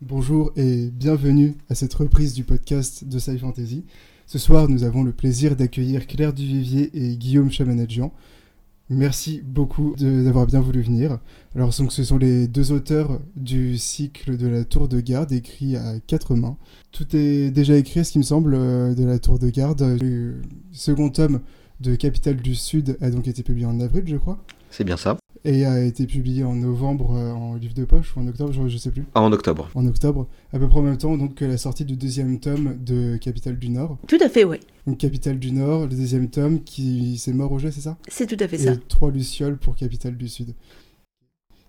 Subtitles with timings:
[0.00, 3.84] Bonjour et bienvenue à cette reprise du podcast de Sci Fantasy.
[4.26, 8.12] Ce soir, nous avons le plaisir d'accueillir Claire Duvivier et Guillaume Chamanadjian.
[8.90, 11.18] Merci beaucoup d'avoir bien voulu venir.
[11.56, 15.74] Alors, donc, ce sont les deux auteurs du cycle de la Tour de Garde, écrit
[15.74, 16.56] à quatre mains.
[16.92, 19.82] Tout est déjà écrit, ce qui me semble, euh, de la Tour de Garde.
[20.00, 20.40] Le
[20.70, 21.40] second tome
[21.80, 24.38] de Capitale du Sud a donc été publié en avril, je crois.
[24.70, 25.18] C'est bien ça.
[25.44, 28.60] Et a été publié en novembre euh, en livre de poche ou en octobre, je,
[28.60, 29.04] ne sais plus.
[29.14, 29.70] Ah, en octobre.
[29.74, 32.76] En octobre, à peu près en même temps donc que la sortie du deuxième tome
[32.84, 33.98] de Capitale du Nord.
[34.08, 34.58] Tout à fait, oui.
[34.86, 37.96] Donc Capitale du Nord, le deuxième tome qui s'est mort au jeu, c'est ça?
[38.08, 38.76] C'est tout à fait Et ça.
[38.88, 40.54] trois lucioles pour Capitale du Sud.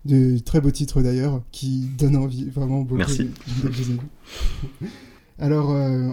[0.04, 2.98] De très beaux titres d'ailleurs, qui donnent envie, vraiment beaucoup.
[2.98, 3.30] Merci.
[5.38, 6.08] Alors, euh,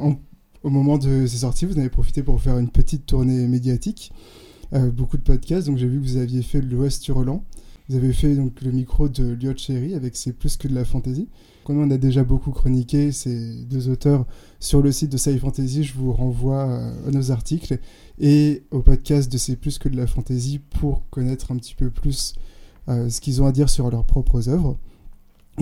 [0.64, 4.12] au moment de ces sorties, vous en avez profité pour faire une petite tournée médiatique.
[4.74, 5.68] Euh, beaucoup de podcasts.
[5.68, 7.44] Donc j'ai vu que vous aviez fait l'Ouest Hurlant.
[7.90, 9.54] Vous avez fait donc le micro de Liot
[9.96, 11.30] avec C'est plus que de la fantasy.
[11.64, 14.26] Comme on a déjà beaucoup chroniqué ces deux auteurs
[14.60, 17.80] sur le site de Sci Fantasy, je vous renvoie euh, à nos articles
[18.20, 21.90] et au podcast de C'est plus que de la fantasy pour connaître un petit peu
[21.90, 22.36] plus
[22.90, 24.78] euh, ce qu'ils ont à dire sur leurs propres œuvres.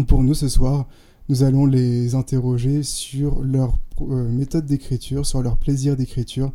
[0.07, 0.87] Pour nous ce soir,
[1.29, 3.77] nous allons les interroger sur leur
[4.09, 6.51] méthode d'écriture, sur leur plaisir d'écriture,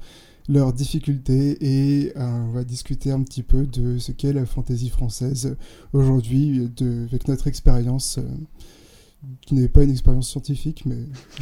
[0.48, 4.88] leurs difficultés et euh, on va discuter un petit peu de ce qu'est la fantaisie
[4.88, 5.56] française
[5.92, 6.68] aujourd'hui
[7.08, 8.22] avec notre expérience euh,
[9.42, 10.98] qui n'est pas une expérience scientifique mais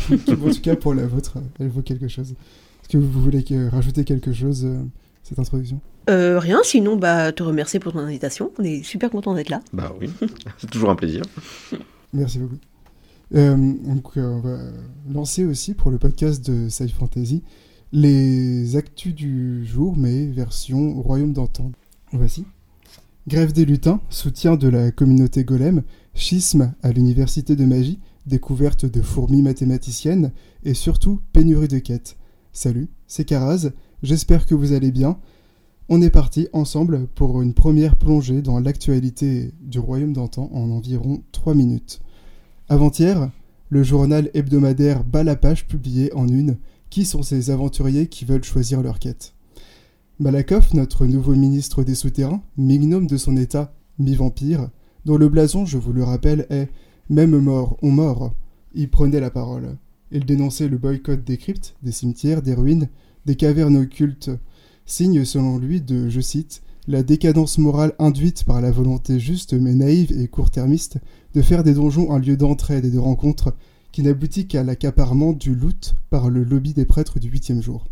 [0.25, 2.33] qui, en tout cas pour la vôtre elle vaut quelque chose.
[2.33, 4.83] Est-ce que vous voulez rajouter quelque chose à euh,
[5.23, 5.81] cette introduction?
[6.11, 8.51] Rien, sinon bah te remercier pour ton invitation.
[8.59, 9.61] On est super content d'être là.
[9.75, 10.09] Bah oui,
[10.59, 11.23] c'est toujours un plaisir.
[12.15, 12.57] Merci beaucoup.
[13.31, 14.59] donc on va
[15.11, 17.43] lancer aussi pour le podcast de Sci Fantasy
[17.93, 21.73] les actus du jour, mais version Royaume d'antan.
[22.13, 22.45] Voici.
[23.27, 25.83] Grève des lutins, soutien de la communauté golem,
[26.15, 30.33] schisme à l'université de magie, découverte de fourmis mathématiciennes
[30.65, 32.17] et surtout pénurie de quêtes.
[32.53, 33.71] Salut, c'est Karaz,
[34.03, 35.19] j'espère que vous allez bien.
[35.89, 41.23] On est parti ensemble pour une première plongée dans l'actualité du royaume d'antan en environ
[41.33, 42.01] 3 minutes.
[42.69, 43.31] Avant-hier,
[43.71, 46.59] le journal hebdomadaire bat la page publié en une
[46.91, 49.35] qui sont ces aventuriers qui veulent choisir leur quête?
[50.19, 54.71] Malakoff, notre nouveau ministre des Souterrains, mi-gnome de son état, mi-vampire,
[55.05, 56.69] dont le blason, je vous le rappelle, est
[57.09, 58.35] Même mort, on mort,
[58.75, 59.77] il prenait la parole.
[60.11, 62.89] Il dénonçait le boycott des cryptes, des cimetières, des ruines,
[63.27, 64.31] des cavernes occultes,
[64.87, 69.75] signe selon lui de, je cite, la décadence morale induite par la volonté juste mais
[69.75, 70.97] naïve et court-termiste
[71.35, 73.55] de faire des donjons un lieu d'entraide et de rencontre
[73.93, 77.87] qui n'aboutit qu'à l'accaparement du loot par le lobby des prêtres du huitième jour.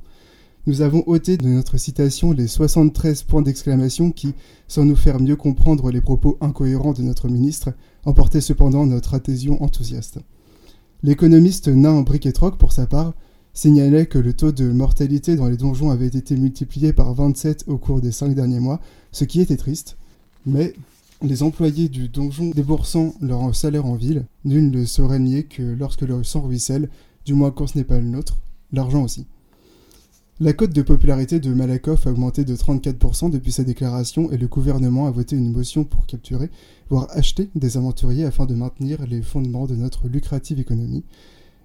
[0.67, 4.35] Nous avons ôté de notre citation les 73 points d'exclamation qui,
[4.67, 7.73] sans nous faire mieux comprendre les propos incohérents de notre ministre,
[8.05, 10.19] emportaient cependant notre adhésion enthousiaste.
[11.05, 13.15] L'économiste nain Briquetroc, pour sa part,
[13.55, 17.79] signalait que le taux de mortalité dans les donjons avait été multiplié par 27 au
[17.79, 18.81] cours des cinq derniers mois,
[19.13, 19.97] ce qui était triste,
[20.47, 20.75] mais
[21.23, 26.03] les employés du donjon déboursant leur salaire en ville, nul ne saurait nier que lorsque
[26.03, 26.91] le sang ruisselle,
[27.25, 28.39] du moins quand ce n'est pas le nôtre,
[28.73, 29.27] l'argent aussi.
[30.39, 34.49] La cote de popularité de Malakoff a augmenté de 34% depuis sa déclaration et le
[34.49, 36.51] gouvernement a voté une motion pour capturer,
[36.91, 41.05] voire acheter des aventuriers afin de maintenir les fondements de notre lucrative économie.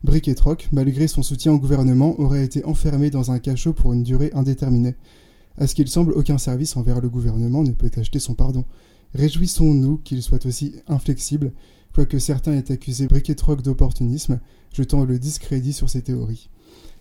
[0.06, 3.92] Brick et Troc, malgré son soutien au gouvernement, aurait été enfermé dans un cachot pour
[3.92, 4.96] une durée indéterminée.
[5.58, 8.64] À ce qu'il semble, aucun service envers le gouvernement ne peut acheter son pardon.
[9.14, 11.52] Réjouissons-nous qu'il soit aussi inflexible,
[11.94, 14.40] quoique certains aient accusé Briquetroc d'opportunisme,
[14.74, 16.50] jetant le discrédit sur ses théories.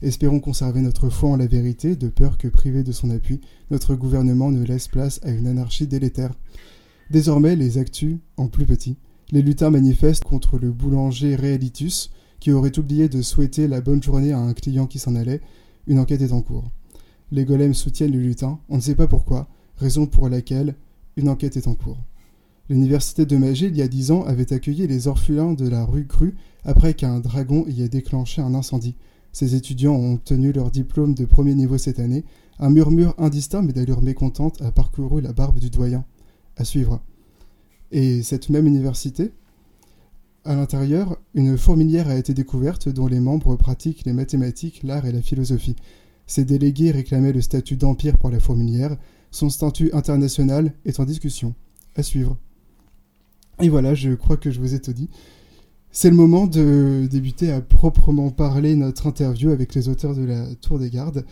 [0.03, 3.41] Espérons conserver notre foi en la vérité, de peur que, privé de son appui,
[3.71, 6.33] notre gouvernement ne laisse place à une anarchie délétère.
[7.11, 8.97] Désormais, les actus, en plus petit,
[9.31, 12.11] les lutins manifestent contre le boulanger Realitus,
[12.41, 15.43] qui aurait oublié de souhaiter la bonne journée à un client qui s'en allait.
[15.87, 16.71] Une enquête est en cours.
[17.31, 20.75] Les golems soutiennent le lutin, on ne sait pas pourquoi, raison pour laquelle
[21.17, 21.99] une enquête est en cours.
[22.69, 26.07] L'université de magie, il y a dix ans, avait accueilli les orphelins de la rue
[26.07, 28.95] Crue après qu'un dragon y ait déclenché un incendie.
[29.33, 32.25] Ces étudiants ont obtenu leur diplôme de premier niveau cette année.
[32.59, 36.05] Un murmure indistinct, mais d'allure mécontente, a parcouru la barbe du doyen.
[36.57, 37.01] À suivre.
[37.91, 39.33] Et cette même université,
[40.45, 45.13] à l'intérieur, une fourmilière a été découverte dont les membres pratiquent les mathématiques, l'art et
[45.13, 45.77] la philosophie.
[46.27, 48.97] Ces délégués réclamaient le statut d'empire pour la fourmilière,
[49.31, 51.55] son statut international est en discussion.
[51.97, 52.37] À suivre.
[53.61, 55.09] Et voilà, je crois que je vous ai tout dit.
[55.93, 60.55] C'est le moment de débuter à proprement parler notre interview avec les auteurs de la
[60.55, 61.25] Tour des Gardes.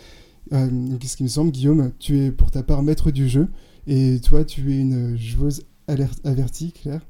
[0.53, 0.69] Euh,
[0.99, 3.49] Qu'est-ce qui me semble, Guillaume, tu es pour ta part maître du jeu,
[3.87, 7.01] et toi, tu es une joueuse avertie, Claire?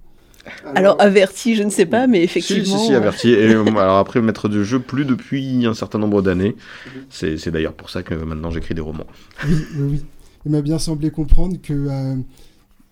[0.75, 2.65] Alors, averti, je ne sais pas, mais effectivement.
[2.65, 3.31] Si, si, si, averti.
[3.31, 6.57] Et euh, alors après, maître de jeu, plus depuis un certain nombre d'années.
[7.11, 9.07] C'est c'est d'ailleurs pour ça que maintenant j'écris des romans.
[9.47, 10.05] Oui, oui, oui.
[10.45, 12.17] Il m'a bien semblé comprendre que, euh,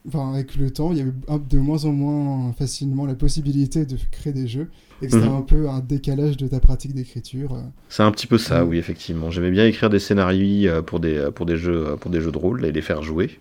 [0.08, 1.12] enfin, avec le temps, il y avait
[1.48, 4.68] de moins en moins facilement la possibilité de créer des jeux
[5.02, 5.34] et que c'était Mhm.
[5.36, 7.54] un peu un décalage de ta pratique d'écriture.
[7.54, 7.60] euh.
[7.88, 9.30] C'est un petit peu ça, oui, effectivement.
[9.30, 12.38] J'aimais bien écrire des scénarios euh, pour des, pour des, jeux, pour des jeux de
[12.38, 13.38] rôle et les faire jouer.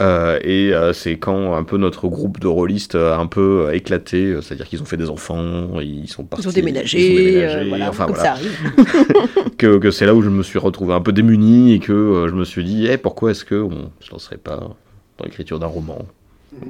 [0.00, 3.74] Euh, et euh, c'est quand un peu notre groupe de rôlistes a un peu euh,
[3.74, 7.12] éclaté, euh, c'est-à-dire qu'ils ont fait des enfants, ils sont partis, Ils ont déménagé, ils
[7.12, 9.54] ont déménagé, euh, voilà, enfin comme voilà, ça arrive.
[9.56, 12.28] que, que c'est là où je me suis retrouvé un peu démuni et que euh,
[12.28, 15.68] je me suis dit, eh, pourquoi est-ce que on se lancerait pas dans l'écriture d'un
[15.68, 15.98] roman,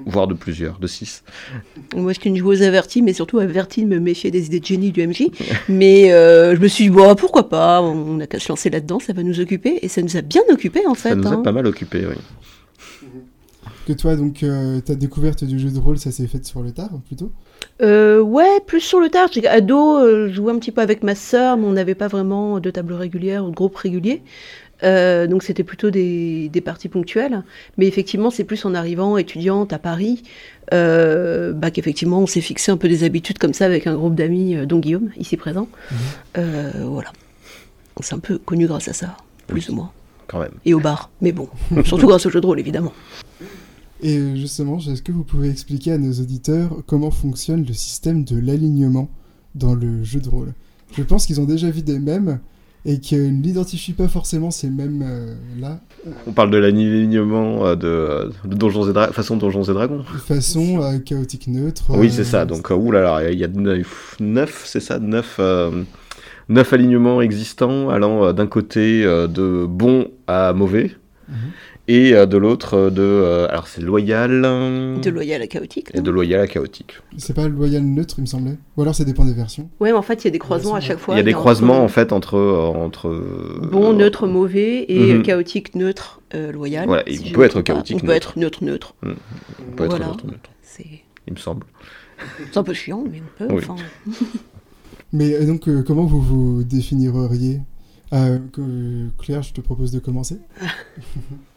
[0.05, 1.25] voire de plusieurs, de six.
[1.97, 4.67] Moi, je suis une joueuse avertie, mais surtout avertie de me méfier des idées de
[4.67, 5.29] génie du MJ.
[5.69, 8.99] mais euh, je me suis dit, bon, pourquoi pas, on n'a qu'à se lancer là-dedans,
[9.01, 9.79] ça va nous occuper.
[9.81, 11.11] Et ça nous a bien occupés, en fait.
[11.11, 11.41] Ça nous hein.
[11.41, 12.17] a pas mal occupé, oui.
[13.87, 16.73] Que toi, donc, euh, ta découverte du jeu de rôle, ça s'est fait sur le
[16.73, 17.31] tard, plutôt?
[17.83, 19.29] Euh, ouais, plus sur le tard.
[19.31, 22.09] J'étais ado, euh, je jouais un petit peu avec ma sœur, mais on n'avait pas
[22.09, 24.23] vraiment de table régulière ou de groupe régulier.
[24.83, 27.43] Donc c'était plutôt des, des parties ponctuelles.
[27.79, 30.23] Mais effectivement, c'est plus en arrivant étudiante à Paris
[30.71, 34.57] bah, qu'effectivement on s'est fixé un peu des habitudes comme ça avec un groupe d'amis,
[34.67, 35.69] dont Guillaume, ici présent.
[36.37, 36.83] Mhm.
[36.85, 37.13] Voilà.
[37.97, 39.17] On s'est un peu connu grâce à ça,
[39.47, 39.91] plus ou moins.
[40.27, 40.53] Quand même.
[40.67, 41.11] Et au bar.
[41.23, 41.49] Mais bon,
[41.85, 42.93] surtout grâce au jeu de rôle, évidemment.
[44.05, 48.23] Et euh, justement, est-ce que vous pouvez expliquer à nos auditeurs comment fonctionne le système
[48.25, 49.09] de l'alignement
[49.55, 50.53] dans le jeu de rôle?
[50.97, 52.39] Je pense qu'ils ont déjà vu des mèmes
[52.85, 55.81] et qu'ils n'identifient pas forcément ces mèmes-là
[56.27, 60.01] On parle de l'alignement euh, de, de Donjons et Dra- façon Donjons et Dragons.
[60.13, 61.85] de façon euh, chaotique neutre.
[61.97, 62.45] Oui, euh, c'est ça.
[62.45, 65.83] Donc, euh, oulala, il y a neuf, neuf, c'est ça, neuf, euh,
[66.51, 70.93] neuf alignements existants allant euh, d'un côté euh, de bon à mauvais
[71.27, 71.37] Mhm.
[71.87, 73.03] Et euh, de l'autre euh, de.
[73.03, 74.41] euh, alors, c'est loyal.
[74.43, 75.91] De loyal à chaotique.
[75.95, 76.95] Et de loyal à chaotique.
[77.19, 78.57] C'est pas loyal neutre, il me semblait.
[78.77, 79.69] Ou alors ça dépend des versions.
[79.81, 81.15] Ouais, mais en fait, il y a des croisements à Il chaque fois.
[81.15, 82.37] il y a des entre- croisements en fait entre.
[82.37, 85.23] euh, entre euh, Bon, neutre, mauvais et Mhm.
[85.23, 86.87] chaotique, neutre, euh, loyal.
[86.87, 88.95] Voilà, et si on je peut être chaotique, On peut être neutre, neutre.
[89.03, 90.51] on peut être neutre, neutre,
[91.27, 91.65] il me semble.
[92.51, 93.55] c'est un peu chiant, mais on peut.
[93.55, 93.63] Oui.
[93.69, 93.77] enfin.
[95.13, 97.61] Mais donc, euh, comment vous vous définiriez?
[98.13, 98.39] Euh,
[99.19, 100.39] Claire, je te propose de commencer.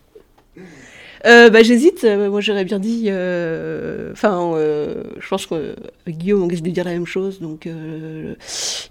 [1.25, 2.03] Euh, bah, j'hésite.
[2.03, 3.05] euh, moi, j'aurais bien dit.
[3.07, 5.75] euh, Enfin, euh, je pense que
[6.07, 7.39] Guillaume on risque de dire la même chose.
[7.41, 7.67] Donc,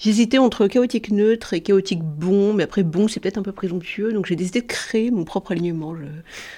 [0.00, 2.52] j'hésitais entre chaotique neutre et chaotique bon.
[2.52, 4.12] Mais après, bon, c'est peut-être un peu présomptueux.
[4.12, 5.94] Donc, j'ai décidé de créer mon propre alignement.
[5.94, 6.02] Je,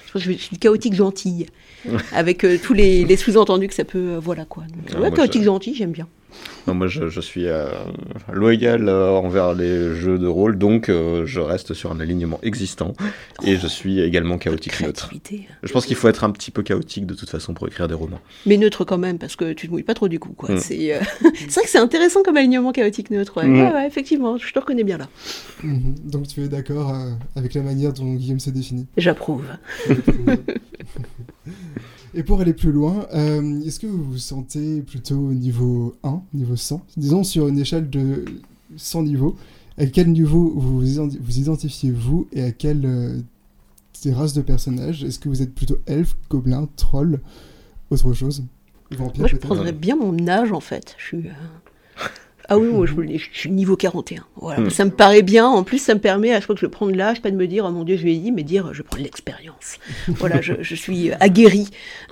[0.07, 1.45] je pense que je suis chaotique gentille.
[2.13, 4.17] avec tous les, les sous-entendus que ça peut.
[4.21, 4.63] voilà quoi.
[4.63, 6.07] Donc, Ah, ouais, chaotique je- gentil, j'aime bien.
[6.67, 7.67] Non, moi, je, je suis euh,
[8.31, 12.93] loyal euh, envers les jeux de rôle, donc euh, je reste sur un alignement existant
[13.43, 15.11] et je suis également chaotique neutre.
[15.63, 17.93] Je pense qu'il faut être un petit peu chaotique de toute façon pour écrire des
[17.95, 18.19] romans.
[18.45, 20.33] Mais neutre quand même, parce que tu te mouilles pas trop du coup.
[20.33, 20.55] quoi.
[20.55, 20.57] Mm.
[20.59, 20.99] C'est euh,
[21.35, 23.37] c'est vrai que c'est intéressant comme alignement chaotique neutre.
[23.37, 23.47] Ouais.
[23.47, 23.61] Mm.
[23.61, 25.07] Ouais, ouais, effectivement, je te reconnais bien là.
[25.63, 25.95] Mhm.
[26.05, 28.87] Donc tu es d'accord euh, avec la manière dont Guillaume se définit.
[28.97, 29.43] J'approuve.
[32.13, 36.21] Et pour aller plus loin, euh, est-ce que vous vous sentez plutôt au niveau 1,
[36.33, 38.25] niveau 100 Disons sur une échelle de
[38.77, 39.35] 100 niveaux,
[39.77, 43.19] à quel niveau vous vous identi- vous identifiez-vous et à quelle euh,
[44.03, 45.03] des races de personnages?
[45.03, 47.19] Est-ce que vous êtes plutôt elfe, gobelin, troll,
[47.91, 48.43] autre chose?
[48.91, 50.95] Vampire Moi, je prendrais bien mon âge en fait.
[50.97, 51.23] Je suis.
[52.49, 54.25] Ah oui, moi je, suis niveau 41.
[54.35, 54.61] Voilà.
[54.61, 54.69] Mm.
[54.71, 55.47] Ça me paraît bien.
[55.47, 57.35] En plus, ça me permet à chaque fois que je prends de l'âge, pas de
[57.35, 59.77] me dire, oh mon Dieu, je vieillis, mais dire, je prends de l'expérience.
[60.07, 61.67] voilà, je, je suis aguerri.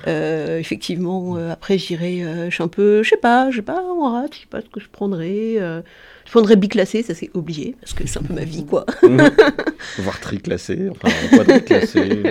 [0.07, 2.23] Euh, effectivement, euh, après, j'irai.
[2.23, 3.03] euh, je suis un peu.
[3.03, 5.55] Je sais pas, je sais pas, en rate, je sais pas ce que je prendrais.
[5.57, 5.81] euh,
[6.25, 8.85] je prendrais biclassé, ça c'est oublié, parce que c'est un peu ma vie, quoi.
[9.99, 12.21] Voire triclassé, enfin quadriclassé.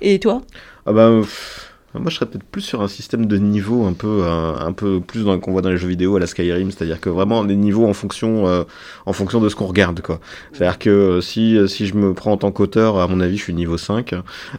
[0.00, 0.42] Et toi?
[0.86, 4.56] Ah pff, moi je serais peut-être plus sur un système de niveau un peu, un,
[4.58, 7.08] un peu plus dans qu'on voit dans les jeux vidéo à la Skyrim, c'est-à-dire que
[7.08, 8.64] vraiment des niveaux en fonction, euh,
[9.06, 10.20] en fonction de ce qu'on regarde quoi.
[10.52, 13.42] C'est-à-dire que euh, si, si je me prends en tant qu'auteur, à mon avis je
[13.44, 14.14] suis niveau 5,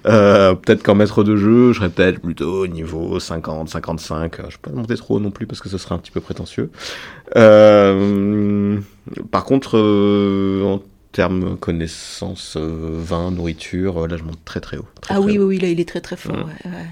[0.08, 4.72] euh, peut-être qu'en maître de jeu je serais peut-être plutôt niveau 50, 55, je peux
[4.72, 6.72] pas monter trop non plus parce que ce serait un petit peu prétentieux.
[7.36, 8.80] Euh,
[9.32, 10.82] par contre, euh, en
[11.12, 14.86] termes connaissances, euh, vin, nourriture, euh, là je monte très très haut.
[15.02, 15.48] très, Ah très oui, haut.
[15.48, 16.36] oui, oui, là il est très très fort.
[16.36, 16.86] Ouais, ouais.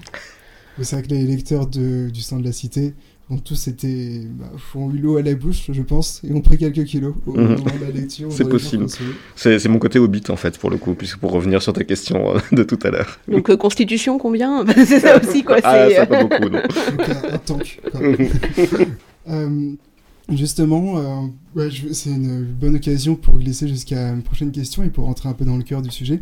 [0.84, 2.94] C'est vrai que les lecteurs de- du sein de la cité
[3.30, 4.22] ont tous été.
[4.30, 4.46] Bah,
[4.76, 7.42] ont eu l'eau à la bouche, je pense, et ont pris quelques kilos au Mhm.
[7.42, 8.28] moment de la lecture.
[8.32, 8.86] C'est possible.
[9.36, 11.84] C'est c'est mon côté hobbit en fait pour le coup, puisque pour revenir sur ta
[11.84, 13.18] question euh, de tout à l'heure.
[13.28, 15.56] Donc, euh, constitution, combien C'est ça aussi, quoi.
[15.62, 16.60] Ah, c'est, ça pas beaucoup, non.
[16.62, 17.80] Donc un, un tank.
[17.92, 18.00] quoi.
[19.28, 19.72] Euh,
[20.28, 25.04] justement, euh, ouais, c'est une bonne occasion pour glisser jusqu'à une prochaine question et pour
[25.06, 26.20] rentrer un peu dans le cœur du sujet.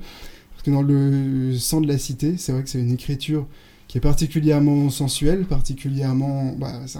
[0.52, 3.46] Parce que dans le sang de la cité, c'est vrai que c'est une écriture
[3.88, 6.98] qui est particulièrement sensuel, particulièrement, bah, c'est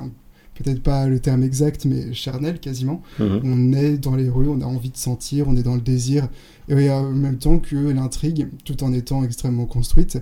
[0.54, 3.02] peut-être pas le terme exact, mais charnel quasiment.
[3.18, 3.40] Mhm.
[3.44, 6.28] On est dans les rues, on a envie de sentir, on est dans le désir,
[6.68, 10.18] et en même temps que l'intrigue, tout en étant extrêmement construite,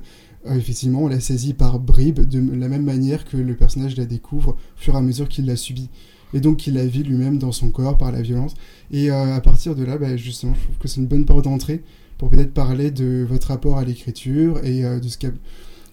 [0.47, 4.05] euh, effectivement, on la saisit par bribes, de la même manière que le personnage la
[4.05, 5.89] découvre au fur et à mesure qu'il la subit.
[6.35, 8.55] Et donc qu'il la vit lui-même dans son corps par la violence.
[8.91, 11.45] Et euh, à partir de là, bah, justement, je trouve que c'est une bonne porte
[11.45, 11.83] d'entrée
[12.19, 15.17] pour peut-être parler de votre rapport à l'écriture et euh, de ce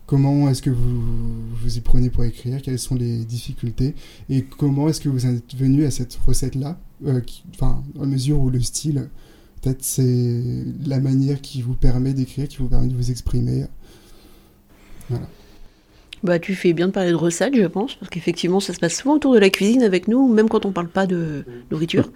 [0.05, 1.01] comment est-ce que vous
[1.53, 3.95] vous y prenez pour écrire, quelles sont les difficultés
[4.29, 6.77] et comment est-ce que vous êtes venu à cette recette-là,
[7.53, 9.07] enfin, à mesure où le style,
[9.61, 13.67] peut-être c'est la manière qui vous permet d'écrire, qui vous permet de vous exprimer.
[15.09, 15.27] Voilà.
[16.23, 18.95] Bah, tu fais bien de parler de recettes, je pense, parce qu'effectivement, ça se passe
[18.95, 22.09] souvent autour de la cuisine avec nous, même quand on parle pas de nourriture.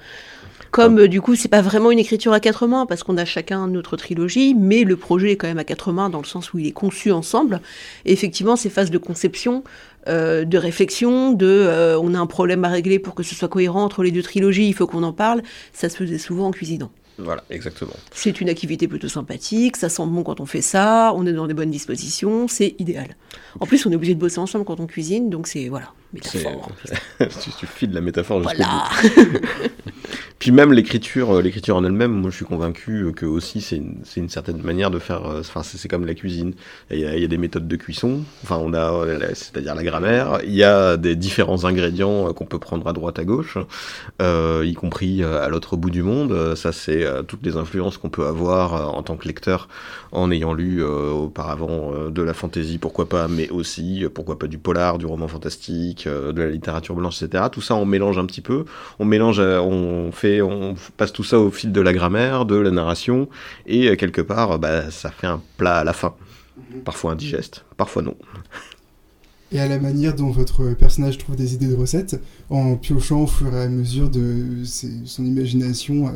[0.69, 3.25] Comme euh, du coup, c'est pas vraiment une écriture à quatre mains, parce qu'on a
[3.25, 6.53] chacun notre trilogie, mais le projet est quand même à quatre mains dans le sens
[6.53, 7.61] où il est conçu ensemble.
[8.05, 9.63] Et effectivement, ces phases de conception,
[10.07, 13.47] euh, de réflexion, de euh, on a un problème à régler pour que ce soit
[13.47, 15.41] cohérent entre les deux trilogies, il faut qu'on en parle,
[15.73, 16.91] ça se faisait souvent en cuisinant.
[17.17, 17.93] Voilà, exactement.
[18.11, 21.47] C'est une activité plutôt sympathique, ça sent bon quand on fait ça, on est dans
[21.47, 23.15] des bonnes dispositions, c'est idéal.
[23.59, 26.69] En plus, on est obligé de bosser ensemble quand on cuisine, donc c'est voilà, métaphore.
[27.19, 28.83] tu, tu files la métaphore jusqu'au Voilà.
[29.13, 29.39] bout.
[30.39, 33.95] Puis même l'écriture, euh, l'écriture en elle-même, moi je suis convaincu que aussi c'est une,
[34.17, 35.25] une certaine manière de faire.
[35.25, 36.53] euh, Enfin, c'est comme la cuisine.
[36.91, 38.19] Il y, a, il y a des méthodes de cuisson.
[38.43, 40.39] Enfin, on a, euh, c'est-à-dire la grammaire.
[40.43, 43.57] Il y a des différents ingrédients qu'on peut prendre à droite, à gauche,
[44.21, 46.55] euh, y compris à l'autre bout du monde.
[46.55, 49.67] Ça, c'est toutes les influences qu'on peut avoir en tant que lecteur
[50.11, 54.57] en ayant lu euh, auparavant de la fantaisie, pourquoi pas, mais aussi pourquoi pas du
[54.57, 57.45] polar, du roman fantastique, euh, de la littérature blanche, etc.
[57.51, 58.65] Tout ça, on mélange un petit peu.
[58.99, 62.55] On mélange, euh, on fait, on passe tout ça au fil de la grammaire, de
[62.55, 63.27] la narration,
[63.65, 66.13] et euh, quelque part, bah, ça fait un plat à la fin.
[66.85, 68.15] Parfois indigeste, parfois non.
[69.51, 72.19] Et à la manière dont votre personnage trouve des idées de recettes,
[72.49, 76.07] en piochant au fur et à mesure de ses- son imagination.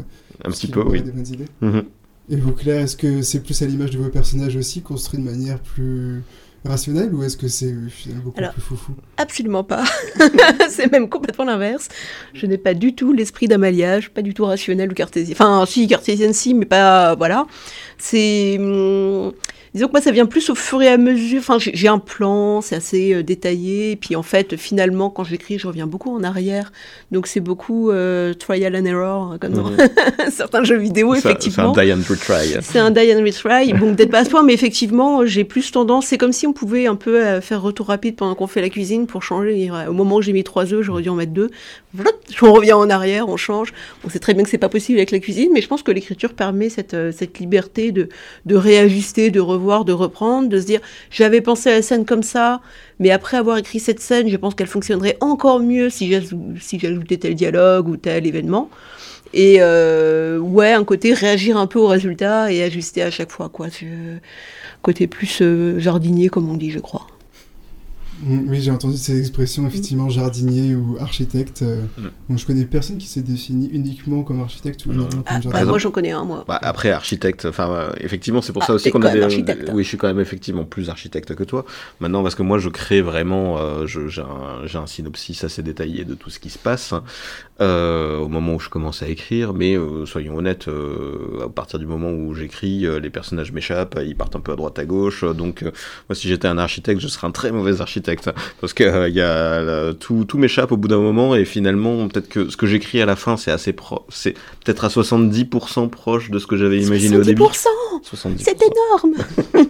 [0.44, 1.02] Un petit peu, oui.
[1.02, 1.46] Des bonnes idées.
[1.62, 1.84] Mhm.
[2.32, 5.26] Et vous, Claire, est-ce que c'est plus à l'image de vos personnages aussi, construit de
[5.26, 6.22] manière plus
[6.66, 9.84] rationnelle, ou est-ce que c'est euh, beaucoup Alors, plus foufou Absolument pas.
[10.70, 11.88] c'est même complètement l'inverse.
[12.34, 15.34] Je n'ai pas du tout l'esprit d'Amaliage, pas du tout rationnel ou cartésien.
[15.34, 17.16] Enfin, si, cartésienne, si, mais pas.
[17.16, 17.46] Voilà.
[17.98, 18.58] C'est.
[18.60, 19.34] hum,
[19.74, 21.40] disons que moi, ça vient plus au fur et à mesure.
[21.40, 23.92] Enfin, j'ai un plan, c'est assez euh, détaillé.
[23.92, 26.72] Et puis, en fait, finalement, quand j'écris, je reviens beaucoup en arrière.
[27.12, 29.72] Donc, c'est beaucoup euh, trial and error, hein, comme dans
[30.32, 31.74] certains jeux vidéo, Ça- effectivement.
[31.74, 32.56] C'est un die and retry.
[32.62, 33.74] C'est un die and retry.
[33.74, 36.08] Bon, peut-être pas à ce point, mais effectivement, j'ai plus tendance.
[36.08, 38.70] C'est comme si on pouvait un peu euh, faire retour rapide pendant qu'on fait la
[38.70, 39.70] cuisine pour changer.
[39.88, 41.50] Au moment où j'ai mis trois œufs, j'aurais dû en mettre deux.
[42.42, 43.74] On revient en arrière, on change.
[44.06, 45.92] On sait très bien que c'est pas possible avec la cuisine, mais je pense que
[45.92, 48.10] l'écriture permet cette, cette liberté de,
[48.46, 50.80] de réajuster, de revoir, de reprendre, de se dire
[51.12, 52.62] j'avais pensé à la scène comme ça,
[53.00, 56.80] mais après avoir écrit cette scène, je pense qu'elle fonctionnerait encore mieux si j'ajou- si
[56.80, 58.70] j'ajoutais tel dialogue ou tel événement.
[59.34, 63.50] Et euh, ouais, un côté réagir un peu au résultat et ajuster à chaque fois,
[63.50, 63.68] quoi.
[64.82, 67.06] Côté plus euh, jardinier, comme on dit, je crois.
[68.26, 71.62] Oui, j'ai entendu ces expressions, effectivement, jardinier ou architecte.
[71.62, 72.08] euh, Mm.
[72.30, 75.04] bon, je connais personne qui s'est défini uniquement comme architecte ou Non.
[75.04, 75.70] uniquement Ah, comme bah, jardinier.
[75.70, 76.44] moi, j'en connais un, moi.
[76.48, 79.22] Bah, après, architecte, enfin, euh, effectivement, c'est pour Ah, ça aussi qu'on a des.
[79.22, 79.70] architecte.
[79.74, 81.66] Oui, je suis quand même effectivement plus architecte que toi.
[82.02, 83.58] Maintenant, parce que moi, je crée vraiment.
[83.60, 84.22] euh, j'ai
[84.78, 86.94] un, synopsis assez détaillé de tout ce qui se passe
[87.62, 89.54] euh, au moment où je commence à écrire.
[89.54, 94.00] Mais euh, soyons honnêtes, euh, à partir du moment où j'écris, euh, les personnages m'échappent,
[94.06, 95.24] ils partent un peu à droite à gauche.
[95.24, 95.72] donc, euh,
[96.10, 98.09] moi, si j'étais un architecte, je serais un très mauvais architecte
[98.62, 101.46] parce que euh, il y a euh, tout, tout m'échappe au bout d'un moment et
[101.46, 104.88] finalement, peut-être que ce que j'écris à la fin, c'est assez pro, c'est peut-être à
[104.88, 107.42] 70% proche de ce que j'avais imaginé au début.
[107.42, 107.46] 70%,
[108.14, 108.34] 70%.
[108.38, 109.16] c'est énorme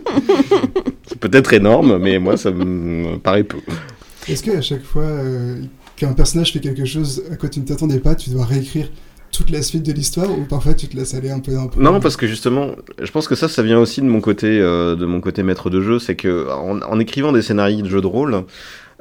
[1.07, 3.57] C'est peut-être énorme, mais moi, ça me paraît peu.
[4.27, 5.61] Est-ce qu'à chaque fois euh,
[5.95, 8.89] qu'un personnage fait quelque chose à quoi tu ne t'attendais pas, tu dois réécrire
[9.31, 11.81] toute la suite de l'histoire ou parfois tu te laisses aller un peu un peu
[11.81, 12.71] Non, parce que justement,
[13.01, 15.69] je pense que ça, ça vient aussi de mon côté, euh, de mon côté maître
[15.69, 18.43] de jeu, c'est que en, écrivant des scénarios de jeux de rôle,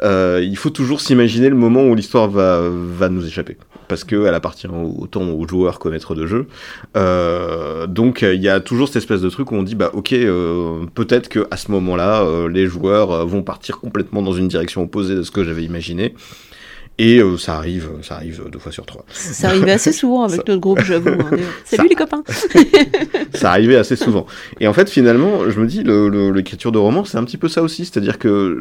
[0.03, 3.57] euh, il faut toujours s'imaginer le moment où l'histoire va, va nous échapper.
[3.89, 6.47] Parce qu'elle appartient autant aux joueurs qu'aux maîtres de jeu.
[6.97, 10.11] Euh, donc il y a toujours cette espèce de truc où on dit bah ok
[10.95, 15.23] peut-être que à ce moment-là les joueurs vont partir complètement dans une direction opposée de
[15.23, 16.15] ce que j'avais imaginé.
[17.01, 19.05] Et euh, ça arrive, ça arrive deux fois sur trois.
[19.13, 21.11] Ça arrivait assez souvent avec Ça- notre groupe, j'avoue.
[21.11, 21.31] hein.
[21.65, 22.25] Ça- Salut les copains
[23.35, 24.27] ça arrivait assez souvent.
[24.61, 25.85] Et en fait, finalement, je me dis,
[26.35, 27.85] l'écriture de roman, c'est un petit peu ça aussi.
[27.85, 28.59] C'est-à-dire que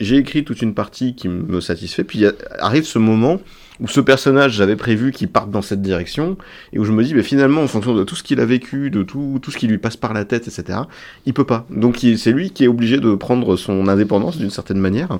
[0.00, 2.24] j'ai écrit toute une partie qui me satisfait, puis
[2.58, 3.40] arrive ce moment
[3.80, 6.36] où ce personnage, j'avais prévu qu'il parte dans cette direction,
[6.72, 8.90] et où je me dis, mais finalement, en fonction de tout ce qu'il a vécu,
[8.90, 10.80] de tout, tout ce qui lui passe par la tête, etc.,
[11.26, 11.66] il peut pas.
[11.70, 15.18] Donc c'est lui qui est obligé de prendre son indépendance d'une certaine manière.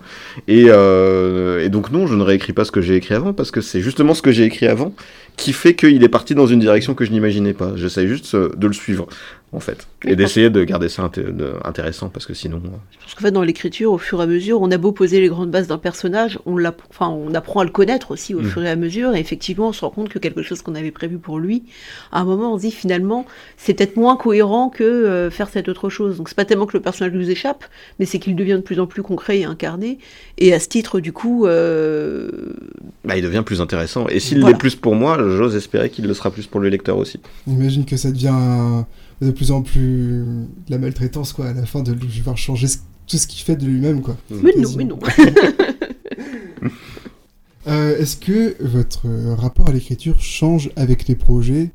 [0.49, 3.51] Et, euh, et donc non, je ne réécris pas ce que j'ai écrit avant, parce
[3.51, 4.93] que c'est justement ce que j'ai écrit avant
[5.37, 7.73] qui fait qu'il est parti dans une direction que je n'imaginais pas.
[7.77, 9.07] J'essaie juste euh, de le suivre
[9.53, 9.89] en fait.
[10.05, 11.11] Et d'essayer de garder ça
[11.65, 12.59] intéressant, parce que sinon...
[12.59, 14.93] Euh, Je pense qu'en fait, dans l'écriture, au fur et à mesure, on a beau
[14.93, 18.43] poser les grandes bases d'un personnage, on, enfin, on apprend à le connaître aussi au
[18.43, 18.45] mm.
[18.45, 20.93] fur et à mesure, et effectivement, on se rend compte que quelque chose qu'on avait
[20.93, 21.65] prévu pour lui,
[22.13, 25.69] à un moment, on se dit finalement, c'est peut-être moins cohérent que euh, faire cette
[25.69, 26.19] autre chose.
[26.19, 27.65] Donc c'est pas tellement que le personnage nous échappe,
[27.99, 29.99] mais c'est qu'il devient de plus en plus concret et incarné,
[30.39, 31.47] et à ce titre, du coup...
[31.47, 32.31] Euh,
[33.05, 34.07] bah, il devient plus intéressant.
[34.09, 36.97] Et s'il l'est plus pour moi, j'ose espérer qu'il le sera plus pour le lecteur
[36.97, 37.21] aussi.
[37.47, 38.85] J'imagine que ça devient
[39.21, 40.25] de plus en plus
[40.69, 42.69] la maltraitance, quoi, à la fin de devoir changer
[43.07, 44.17] tout ce qu'il fait de lui-même, quoi.
[44.31, 44.99] Mais non, mais non.
[47.67, 51.71] Euh, est-ce que votre rapport à l'écriture change avec les projets?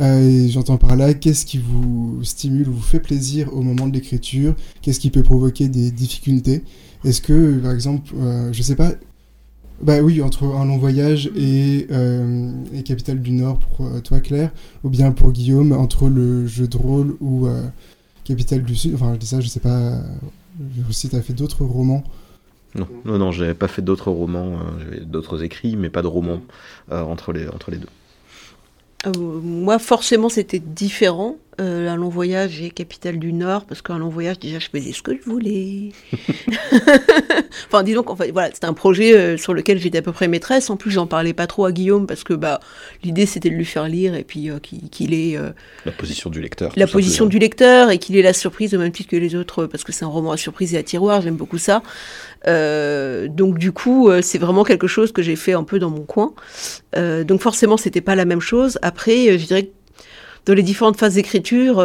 [0.00, 3.94] Euh, J'entends par là, qu'est-ce qui vous stimule ou vous fait plaisir au moment de
[3.94, 4.54] l'écriture?
[4.82, 6.64] Qu'est-ce qui peut provoquer des difficultés?
[7.04, 8.92] Est-ce que, par exemple, euh, je sais pas,
[9.80, 14.20] bah oui, entre un long voyage et, euh, et Capitale du Nord pour euh, toi,
[14.20, 14.50] Claire,
[14.84, 17.62] ou bien pour Guillaume, entre le jeu de rôle ou euh,
[18.24, 18.94] Capitale du Sud.
[18.94, 20.00] Enfin, je dis ça, je sais pas
[20.90, 22.04] si tu as fait d'autres romans?
[22.74, 26.40] Non, non, non, j'avais pas fait d'autres romans, j'avais d'autres écrits, mais pas de romans
[26.90, 27.88] entre, les, entre les deux.
[29.06, 31.36] Euh, moi, forcément, c'était différent.
[31.58, 34.92] Euh, un long voyage et capitale du Nord, parce qu'un long voyage, déjà, je faisais
[34.92, 35.92] ce que je voulais.
[37.66, 40.28] enfin, disons qu'en fait, voilà, c'était un projet euh, sur lequel j'étais à peu près
[40.28, 40.70] maîtresse.
[40.70, 42.60] En plus, j'en parlais pas trop à Guillaume, parce que bah,
[43.02, 44.50] l'idée, c'était de lui faire lire et puis
[44.90, 45.38] qu'il ait.
[45.84, 46.72] la position du lecteur.
[46.76, 49.66] La position du lecteur et qu'il ait la surprise au même titre que les autres,
[49.66, 51.82] parce que c'est un roman à surprise et à tiroir, j'aime beaucoup ça.
[52.46, 55.90] Euh, donc du coup, euh, c'est vraiment quelque chose que j'ai fait un peu dans
[55.90, 56.32] mon coin.
[56.96, 58.78] Euh, donc forcément, c'était pas la même chose.
[58.82, 59.72] Après, je dirais que
[60.46, 61.84] dans les différentes phases d'écriture,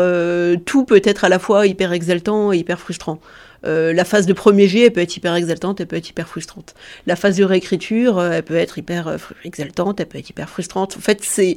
[0.65, 3.19] tout peut être à la fois hyper exaltant et hyper frustrant.
[3.65, 6.27] Euh, la phase de premier jet, elle peut être hyper exaltante, elle peut être hyper
[6.27, 6.74] frustrante.
[7.06, 10.50] La phase de réécriture, euh, elle peut être hyper euh, exaltante, elle peut être hyper
[10.50, 10.96] frustrante.
[10.98, 11.56] En fait, c'est,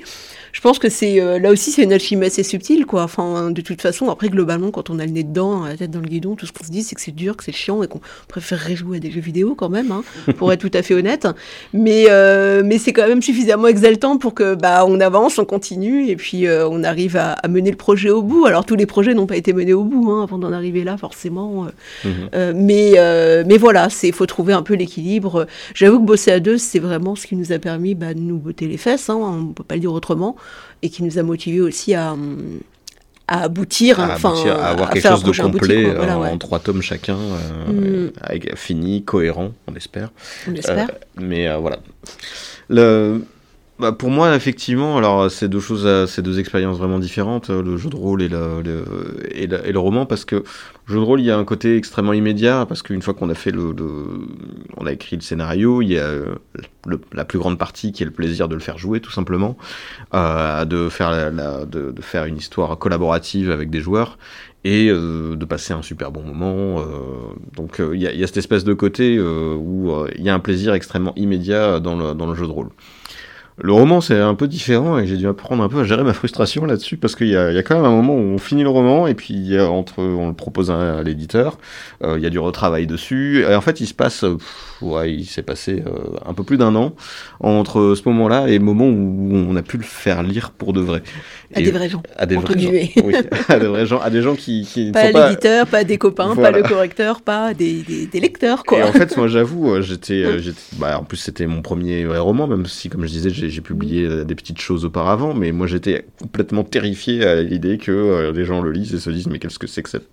[0.54, 3.02] je pense que c'est là aussi c'est une alchimie assez subtile, quoi.
[3.02, 6.00] Enfin, de toute façon, après globalement, quand on a le nez dedans, la tête dans
[6.00, 7.88] le guidon, tout ce qu'on se dit, c'est que c'est dur, que c'est chiant et
[7.88, 10.02] qu'on préférerait jouer à des jeux vidéo quand même, hein,
[10.38, 11.28] pour être tout à fait honnête.
[11.72, 12.06] Mais
[12.64, 16.46] mais c'est quand même suffisamment exaltant pour que bah on avance, on continue et puis
[16.48, 18.46] on arrive à, mener le projet au bout.
[18.46, 20.96] Alors tous les projets n'ont pas été menés au bout hein, avant d'en arriver là,
[20.96, 21.66] forcément.
[22.34, 25.46] Euh, mais, euh, mais voilà, il faut trouver un peu l'équilibre.
[25.74, 28.38] J'avoue que bosser à deux, c'est vraiment ce qui nous a permis bah, de nous
[28.38, 30.36] botter les fesses, hein, on peut pas le dire autrement,
[30.82, 32.14] et qui nous a motivés aussi à,
[33.28, 37.16] à aboutir, à, enfin, à avoir quelque chose de complet euh, en trois tomes chacun,
[37.68, 38.10] mm.
[38.56, 40.10] fini, cohérent, on espère.
[40.48, 40.90] On espère.
[41.16, 41.78] mais voilà.
[42.68, 43.24] Le,
[43.80, 47.60] bah pour moi, effectivement, alors c'est deux choses, euh, c'est deux expériences vraiment différentes, euh,
[47.60, 50.44] le jeu de rôle et le, roman, parce que le
[50.86, 53.34] jeu de rôle, il y a un côté extrêmement immédiat, parce qu'une fois qu'on a
[53.34, 53.74] fait le,
[54.76, 56.36] on a écrit le scénario, il y a euh,
[57.12, 59.56] la plus grande partie qui est le plaisir de le faire jouer, tout simplement,
[60.12, 64.18] de faire la, de, faire une histoire collaborative avec des joueurs
[64.62, 66.84] et de passer un super bon moment.
[67.54, 71.14] Donc il y, a cette espèce de côté où il y a un plaisir extrêmement
[71.16, 72.68] immédiat dans le jeu de rôle.
[73.56, 76.12] Le roman, c'est un peu différent et j'ai dû apprendre un peu à gérer ma
[76.12, 78.68] frustration là-dessus parce qu'il y, y, a quand même un moment où on finit le
[78.68, 81.58] roman et puis entre, on le propose à, l'éditeur,
[82.02, 83.44] euh, il y a du retravail dessus.
[83.48, 84.24] Et en fait, il se passe,
[84.84, 86.94] ouais, il s'est passé euh, un peu plus d'un an
[87.40, 90.80] entre ce moment-là et le moment où on a pu le faire lire pour de
[90.80, 91.02] vrai.
[91.54, 92.02] À des vrais gens.
[92.16, 92.70] À des vrais gens.
[93.04, 93.14] Oui,
[93.48, 95.84] à des vrais gens, à des gens qui, qui pas l'éditeur, pas...
[95.84, 98.78] des copains, pas le correcteur, pas des, des, lecteurs quoi.
[98.78, 100.24] Et en fait, moi, j'avoue, euh, j'étais,
[100.78, 104.04] bah, en plus, c'était mon premier vrai roman, même si, comme je disais, j'ai publié
[104.04, 108.44] euh, des petites choses auparavant, mais moi j'étais complètement terrifié à l'idée que euh, des
[108.44, 110.08] gens le lisent et se disent mais qu'est-ce que c'est que cette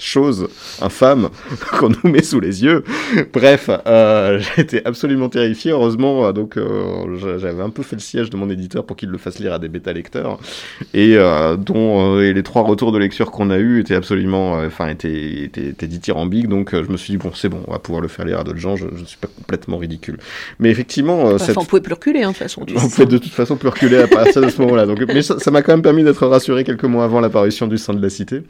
[0.00, 0.48] chose
[0.80, 1.28] infâme
[1.78, 2.84] qu'on nous met sous les yeux.
[3.32, 5.72] Bref, euh, été absolument terrifié.
[5.72, 9.08] Heureusement, euh, donc euh, j'avais un peu fait le siège de mon éditeur pour qu'il
[9.08, 10.38] le fasse lire à des bêta lecteurs
[10.94, 14.88] et euh, dont et les trois retours de lecture qu'on a eu étaient absolument, enfin
[14.88, 16.48] étaient, étaient, étaient dithyrambiques.
[16.48, 18.44] Donc je me suis dit bon, c'est bon, on va pouvoir le faire lire à
[18.44, 18.76] d'autres gens.
[18.76, 20.18] Je, ne suis pas complètement ridicule.
[20.58, 21.58] Mais effectivement, enfin, cette...
[21.58, 22.62] on pouvait plus reculer hein, de toute façon.
[22.62, 24.86] On pouvait de toute façon plus reculer à partir de ce moment-là.
[24.86, 27.94] Donc, mais ça m'a quand même permis d'être rassuré quelques mois avant l'apparition du sein
[27.94, 28.42] de la cité.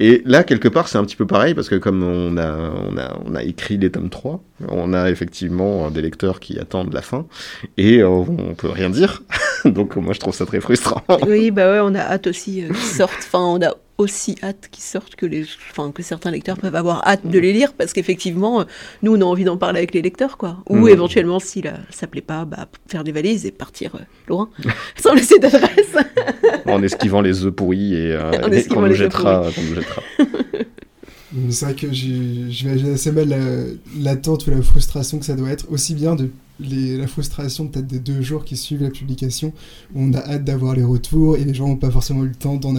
[0.00, 2.96] Et là, quelque part c'est un petit peu pareil parce que comme on a, on
[2.96, 7.02] a, on a écrit les tomes 3, on a effectivement des lecteurs qui attendent la
[7.02, 7.26] fin
[7.76, 9.22] et euh, on peut rien dire.
[9.64, 11.02] Donc moi je trouve ça très frustrant.
[11.26, 13.12] Oui, bah ouais, on a hâte aussi euh, qu'ils sortent.
[13.18, 17.06] Enfin, on a aussi hâte qu'ils sortent que, les, enfin, que certains lecteurs peuvent avoir
[17.06, 18.64] hâte de les lire parce qu'effectivement,
[19.04, 20.56] nous, on a envie d'en parler avec les lecteurs, quoi.
[20.68, 20.88] Ou Mhm.
[20.88, 24.50] éventuellement, si la- ça plaît pas, bah, faire des valises et partir euh, loin,
[25.00, 25.94] sans laisser d'adresse.
[26.66, 28.32] en esquivant les œufs pourris et, euh,
[28.68, 29.44] qu'on nous nous jettera.
[31.50, 33.64] C'est vrai que j'imagine assez mal la-
[33.98, 37.88] l'attente ou la frustration que ça doit être, aussi bien de les- la frustration peut-être
[37.88, 39.52] des deux jours qui suivent la publication,
[39.94, 42.34] où on a hâte d'avoir les retours et les gens n'ont pas forcément eu le
[42.34, 42.76] temps d'en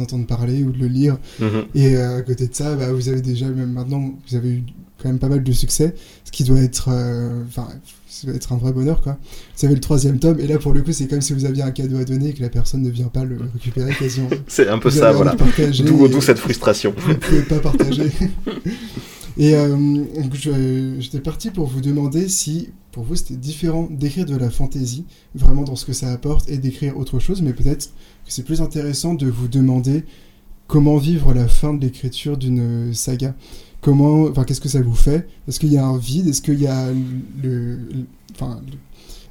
[0.00, 1.18] entendre parler ou de le lire.
[1.38, 1.64] Mhm.
[1.74, 4.62] Et euh, à côté de ça, bah, vous avez déjà, même maintenant, vous avez eu
[5.02, 5.94] quand même pas mal de succès,
[6.28, 7.68] ce qui doit être, euh, enfin,
[8.06, 9.16] ça doit être un vrai bonheur, quoi.
[9.56, 11.62] Vous avez le troisième tome, et là, pour le coup, c'est comme si vous aviez
[11.62, 14.28] un cadeau à donner et que la personne ne vient pas le récupérer quasiment.
[14.46, 15.34] C'est un peu Vous ça, voilà.
[15.86, 16.94] D'où et- d'où cette frustration.
[16.98, 18.10] vous ne pouvez pas partager.
[19.38, 20.34] Et euh, donc,
[20.98, 25.62] j'étais parti pour vous demander si, pour vous, c'était différent d'écrire de la fantaisie, vraiment
[25.62, 29.14] dans ce que ça apporte, et d'écrire autre chose, mais peut-être que c'est plus intéressant
[29.14, 30.04] de vous demander
[30.66, 33.34] comment vivre la fin de l'écriture d'une saga.
[33.80, 35.28] Comment, enfin, qu'est-ce que ça vous fait?
[35.46, 36.28] Est-ce qu'il y a un vide?
[36.28, 36.88] Est-ce qu'il y a
[37.42, 37.78] le,
[38.34, 38.60] enfin,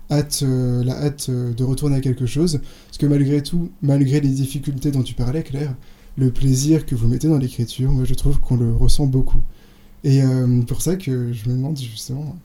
[0.09, 2.61] hâte, euh, la hâte euh, de retourner à quelque chose?
[2.87, 5.75] Parce que malgré tout, malgré les difficultés dont tu parlais, Claire,
[6.17, 9.41] le plaisir que vous mettez dans l'écriture, moi je trouve qu'on le ressent beaucoup.
[10.03, 12.37] Et euh, pour ça que je me demande justement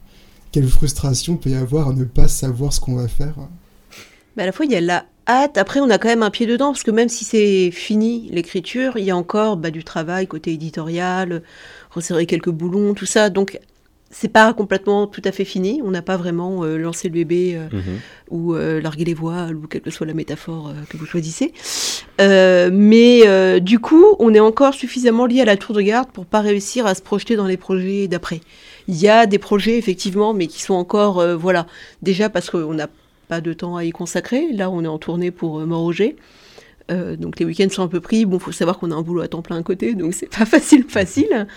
[0.51, 3.35] quelle frustration peut y avoir à ne pas savoir ce qu'on va faire?
[4.37, 5.57] Mais à la fois, il y a la hâte.
[5.57, 8.97] Après, on a quand même un pied dedans, parce que même si c'est fini l'écriture,
[8.97, 11.41] il y a encore bah, du travail côté éditorial,
[11.93, 13.29] resserrer quelques boulons, tout ça.
[13.29, 13.59] Donc,
[14.15, 15.81] c'est pas complètement tout à fait fini.
[15.83, 17.81] On n'a pas vraiment euh, lancé le bébé euh, Mhm.
[18.29, 21.51] ou euh, larguer les voiles, ou quelle que soit la métaphore que vous choisissez.
[22.19, 26.41] Mais du coup, on est encore suffisamment lié à la tour de garde pour pas
[26.41, 28.41] réussir à se projeter dans les projets d'après.
[28.87, 31.65] Il y a des projets, effectivement, mais qui sont encore, voilà,
[32.01, 32.87] déjà parce qu'on n'a
[33.27, 34.51] pas de temps à y consacrer.
[34.53, 36.15] Là, on est en tournée pour Mort-Roger.
[36.91, 38.25] Euh, donc les week-ends sont un peu pris.
[38.25, 40.45] Bon, faut savoir qu'on a un boulot à temps plein à côté, donc c'est pas
[40.45, 41.47] facile, facile.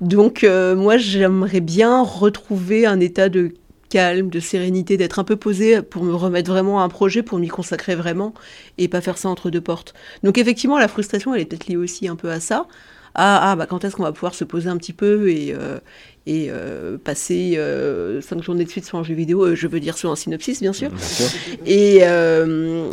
[0.00, 3.52] Donc euh, moi, j'aimerais bien retrouver un état de
[3.88, 7.38] calme, de sérénité, d'être un peu posé pour me remettre vraiment à un projet, pour
[7.38, 8.34] m'y consacrer vraiment
[8.78, 9.94] et pas faire ça entre deux portes.
[10.22, 12.66] Donc effectivement, la frustration, elle est peut-être liée aussi un peu à ça.
[13.14, 15.78] Ah, ah bah quand est-ce qu'on va pouvoir se poser un petit peu et, euh,
[16.26, 19.80] et euh, passer euh, cinq journées de suite sur un jeu vidéo, euh, je veux
[19.80, 20.90] dire sur un synopsis bien sûr.
[20.90, 21.26] Bien sûr.
[21.66, 22.02] Et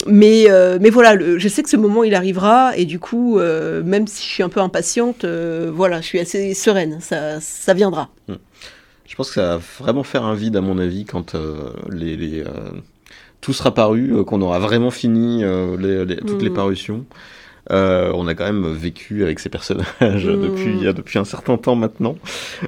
[0.07, 0.47] mais
[0.79, 4.23] mais voilà, le- je sais que ce moment il arrivera et du coup, même si
[4.27, 8.09] je suis un peu impatiente, voilà, je suis assez sereine, ça ça viendra.
[9.05, 11.35] Je pense que ça va vraiment faire un vide, à mon avis, quand
[11.91, 12.43] les, les,
[13.41, 15.43] tout sera paru, qu'on aura vraiment fini
[15.79, 16.55] les- les- toutes les Mhm.
[16.55, 17.05] parutions.
[17.71, 20.41] Euh, on a quand même vécu avec ces personnages Mhm.
[20.41, 22.15] depuis, depuis un certain temps maintenant.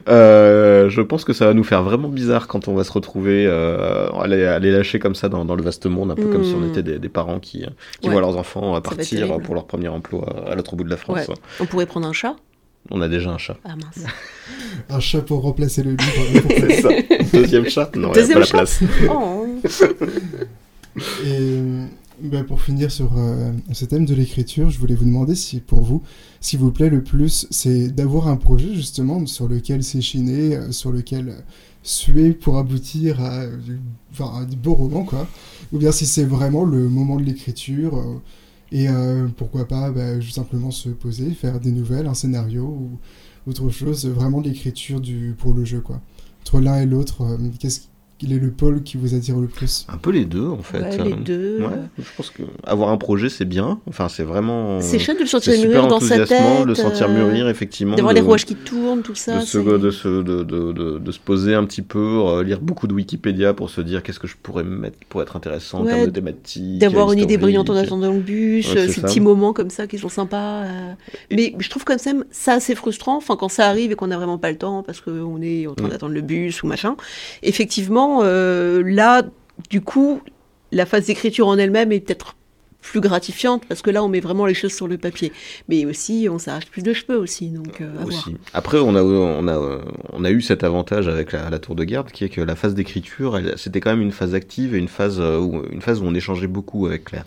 [0.09, 3.45] Euh, je pense que ça va nous faire vraiment bizarre quand on va se retrouver
[3.47, 6.27] euh, à, les, à les lâcher comme ça dans, dans le vaste monde, un peu
[6.27, 6.69] comme si on Mhm.
[6.69, 7.65] était des, des parents qui,
[8.01, 8.11] qui Ouais.
[8.13, 11.27] voient leurs enfants partir pour leur premier emploi à l'autre bout de la France.
[11.27, 11.35] Ouais.
[11.59, 12.35] On pourrait prendre un chat?
[12.91, 13.57] On a déjà un chat.
[13.65, 14.05] Ah mince.
[14.89, 16.41] Un chat pour remplacer le livre.
[16.41, 16.89] Pourquoi C'est ça.
[17.33, 17.95] Deuxième chat?
[17.95, 18.79] Non, il n'y a pas la place.
[19.09, 19.45] Oh.
[20.97, 21.85] Et euh,
[22.21, 25.81] bah, pour finir sur euh, ce thème de l'écriture, je voulais vous demander si pour
[25.81, 26.01] vous,
[26.41, 30.91] s'il vous plaît le plus, c'est d'avoir un projet justement sur lequel s'échiner, euh, sur
[30.91, 31.39] lequel euh,
[31.83, 33.45] suer pour aboutir à,
[34.11, 35.27] enfin, du beau roman, quoi.
[35.71, 38.21] Ou bien si c'est vraiment le moment de l'écriture
[38.71, 38.87] et
[39.37, 42.99] pourquoi pas juste simplement se poser, faire des nouvelles, un scénario ou
[43.49, 45.01] autre chose, vraiment de l'écriture
[45.37, 46.01] pour le jeu, quoi.
[46.41, 47.81] Entre l'un et l'autre, qu'est-ce
[48.19, 50.79] quel est le pôle qui vous attire le plus Un peu les deux, en fait.
[50.81, 51.57] Ouais, les Euh, deux.
[51.61, 53.79] Ouais, euh, je pense que avoir un projet, c'est bien.
[53.87, 54.81] Enfin, c'est vraiment.
[54.81, 56.65] C'est chouette de le sentir mûrir dans sa tête.
[56.65, 57.95] le sentir euh, mûrir, effectivement.
[57.95, 59.39] D'avoir les rouages qui tournent, tout ça.
[59.39, 62.59] de se, de, se, de, de, de, de se poser un petit peu, euh, lire
[62.59, 65.83] beaucoup de Wikipédia pour se dire qu'est-ce que je pourrais mettre pour être intéressant en
[65.85, 66.79] Ouais, termes de thématique.
[66.79, 69.07] D'avoir une idée brillante en attendant le bus, euh, ces ça.
[69.07, 70.63] petits moments comme ça qui sont sympas.
[70.65, 70.93] euh.
[71.31, 74.17] Mais je trouve quand même ça assez frustrant, enfin quand ça arrive et qu'on n'a
[74.17, 75.89] vraiment pas le temps parce qu'on est en train Mm.
[75.91, 76.95] d'attendre le bus ou machin.
[77.43, 79.23] Effectivement, euh, là,
[79.69, 80.21] du coup,
[80.71, 82.35] la phase d'écriture en elle-même est peut-être
[82.81, 85.31] plus gratifiante parce que là, on met vraiment les choses sur le papier.
[85.67, 87.85] Mais aussi, on s'arrache plus de cheveux aussi, euh.
[88.53, 92.55] Après, on a, eu cet avantage avec la, tour de garde, qui est que la
[92.55, 96.01] phase d'écriture, c'était quand même une phase active et une phase, euh, où, une phase
[96.01, 97.25] où on échangeait beaucoup avec Claire.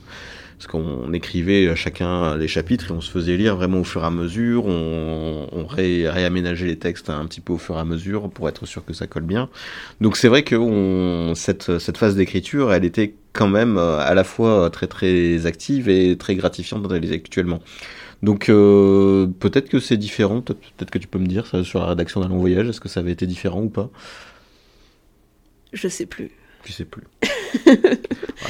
[0.62, 4.07] Parce qu'on écrivait chacun les chapitres et on se faisait lire vraiment au fur et
[4.07, 7.85] à mesure, on, on ré- réaménageait les textes un petit peu au fur et à
[7.85, 9.48] mesure pour être sûr que ça colle bien.
[10.01, 14.14] Donc c'est vrai que on, cette, cette phase d'écriture, elle était quand même euh, à
[14.14, 17.59] la fois très très active et très gratifiante intellectuellement.
[18.22, 21.87] Donc euh, peut-être que c'est différent, peut-être que tu peux me dire ça, sur la
[21.87, 23.90] rédaction d'un long voyage, est-ce que ça avait été différent ou pas?
[25.72, 26.31] Je sais plus.
[26.64, 27.03] Je sais plus.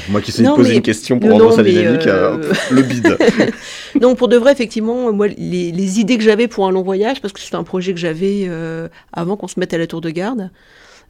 [0.08, 2.38] Moi qui sais Non, poser mais- une question pour Non, rendre non, sa dynamique, euh,
[2.38, 3.18] euh, le bide.
[4.00, 7.32] donc pour de vrai, effectivement, moi, les, idées que j'avais pour un long voyage, parce
[7.32, 10.10] que c'était un projet que j'avais euh, avant qu'on se mette à la tour de
[10.10, 10.50] garde.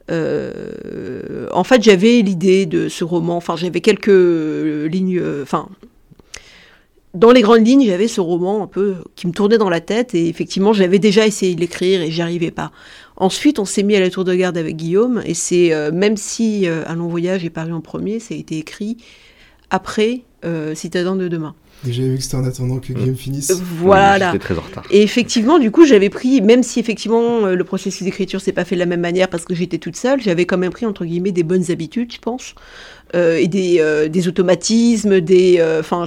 [0.09, 3.37] En fait, j'avais l'idée de ce roman.
[3.37, 5.21] Enfin, j'avais quelques lignes.
[5.41, 5.69] Enfin,
[7.13, 10.15] dans les grandes lignes, j'avais ce roman un peu qui me tournait dans la tête
[10.15, 12.71] et effectivement, j'avais déjà essayé de l'écrire et j'y arrivais pas.
[13.23, 16.67] Ensuite, on s'est mis à la tour de garde avec Guillaume et c'est même si
[16.67, 18.97] Un long voyage est paru en premier, ça a été écrit
[19.69, 20.23] après
[20.73, 21.55] Citadin de demain.
[21.85, 23.49] J'avais vu que c'était en attendant que Guillaume finisse.
[23.49, 24.33] Euh, voilà.
[24.39, 24.83] Très en retard.
[24.89, 28.63] Et effectivement, du coup, j'avais pris, même si effectivement euh, le processus d'écriture s'est pas
[28.63, 31.03] fait de la même manière parce que j'étais toute seule, j'avais quand même pris entre
[31.03, 32.55] guillemets des bonnes habitudes, je pense,
[33.15, 36.05] euh, et des, des automatismes, des, enfin,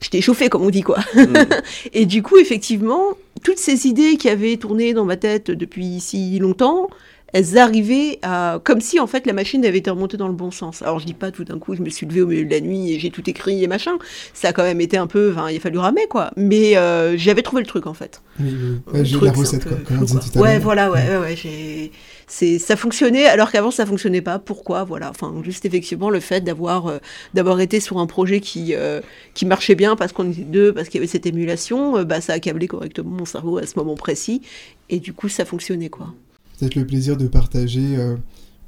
[0.00, 0.98] j'étais chauffée comme on dit quoi.
[1.16, 1.34] Mm.
[1.92, 3.02] et du coup, effectivement,
[3.42, 6.88] toutes ces idées qui avaient tourné dans ma tête depuis si longtemps,
[7.32, 10.50] elles arrivaient à, comme si en fait la machine avait été remontée dans le bon
[10.50, 10.82] sens.
[10.82, 12.60] Alors je dis pas tout d'un coup, je me suis levée au milieu de la
[12.60, 13.92] nuit et j'ai tout écrit et machin.
[14.34, 16.32] Ça a quand même été un peu, enfin, il a fallu ramer quoi.
[16.36, 18.22] Mais euh, j'avais trouvé le truc en fait.
[18.40, 18.54] Oui,
[18.92, 19.04] oui.
[19.04, 20.42] j'ai la recette quoi.
[20.42, 21.92] Ouais, voilà, ouais, ouais, ouais j'ai
[22.30, 24.38] c'est ça fonctionnait alors qu'avant ça fonctionnait pas.
[24.38, 24.84] Pourquoi?
[24.84, 25.10] Voilà.
[25.10, 26.98] Enfin, juste effectivement le fait d'avoir euh,
[27.34, 29.00] d'avoir été sur un projet qui euh,
[29.34, 32.32] qui marchait bien parce qu'on était deux, parce qu'il y avait cette émulation, bah ça
[32.32, 34.42] a câblé correctement mon cerveau à ce moment précis
[34.88, 36.14] et du coup ça fonctionnait quoi
[36.60, 38.16] peut-être le plaisir de partager euh,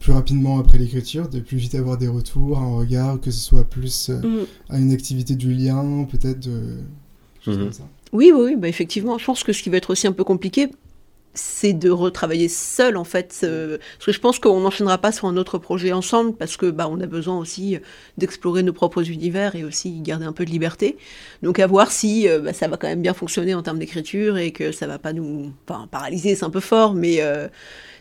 [0.00, 3.64] plus rapidement après l'écriture, de plus vite avoir des retours, un regard, que ce soit
[3.64, 4.46] plus euh, mm.
[4.70, 6.78] à une activité du lien, peut-être de...
[7.46, 7.70] Mhm.
[8.12, 9.18] Oui, oui, bah effectivement.
[9.18, 10.68] Je pense que ce qui va être aussi un peu compliqué,
[11.34, 15.36] c'est de retravailler seul en fait parce que je pense qu'on n'enchaînera pas sur un
[15.36, 17.78] autre projet ensemble parce que bah on a besoin aussi
[18.18, 20.96] d'explorer nos propres univers et aussi garder un peu de liberté.
[21.42, 24.36] Donc à voir si euh, bah, ça va quand même bien fonctionner en termes d'écriture
[24.36, 27.48] et que ça va pas nous enfin, paralyser c'est un peu fort mais euh,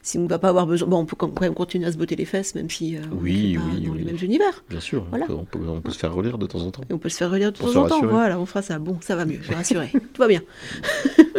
[0.03, 1.97] si on ne va pas avoir besoin bon on peut quand même continuer à se
[1.97, 3.99] botter les fesses même si euh, oui, on oui, dans oui.
[3.99, 4.63] les mêmes univers.
[4.69, 5.25] Bien sûr voilà.
[5.29, 6.83] on, peut, on, peut, se faire relire de temps en temps.
[6.89, 8.05] Et on peut se faire relire de temps en temps.
[8.05, 8.79] voilà on fera ça.
[8.79, 10.41] Bon ça va mieux je suis rassurée tout va bien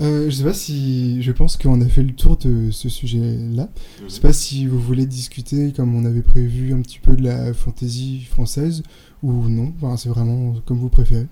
[0.00, 1.22] Euh, je sais pas si.
[1.22, 3.68] Je pense qu'on a fait le tour de ce sujet-là.
[4.02, 7.22] Je sais pas si vous voulez discuter, comme on avait prévu, un petit peu de
[7.22, 8.82] la fantaisie française
[9.22, 9.74] ou non.
[9.76, 11.26] Enfin, c'est vraiment comme vous préférez.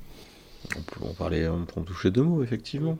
[0.76, 2.98] On peut en parler, on peut en toucher deux mots, effectivement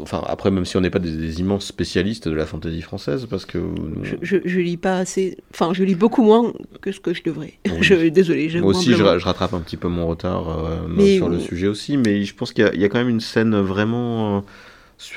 [0.00, 3.44] enfin, après, même si on n'est pas des, immenses spécialistes de la fantaisie française, parce
[3.46, 3.58] que.
[4.02, 5.36] Je, je, lis pas assez.
[5.52, 7.54] Enfin, je lis beaucoup moins que ce que je devrais.
[7.80, 8.48] je, désolé.
[8.60, 12.24] Moi aussi, je, rattrape un petit peu mon retard euh, sur le sujet aussi, mais
[12.24, 14.38] je pense qu'il y, a quand même une scène vraiment.
[14.38, 14.40] Euh,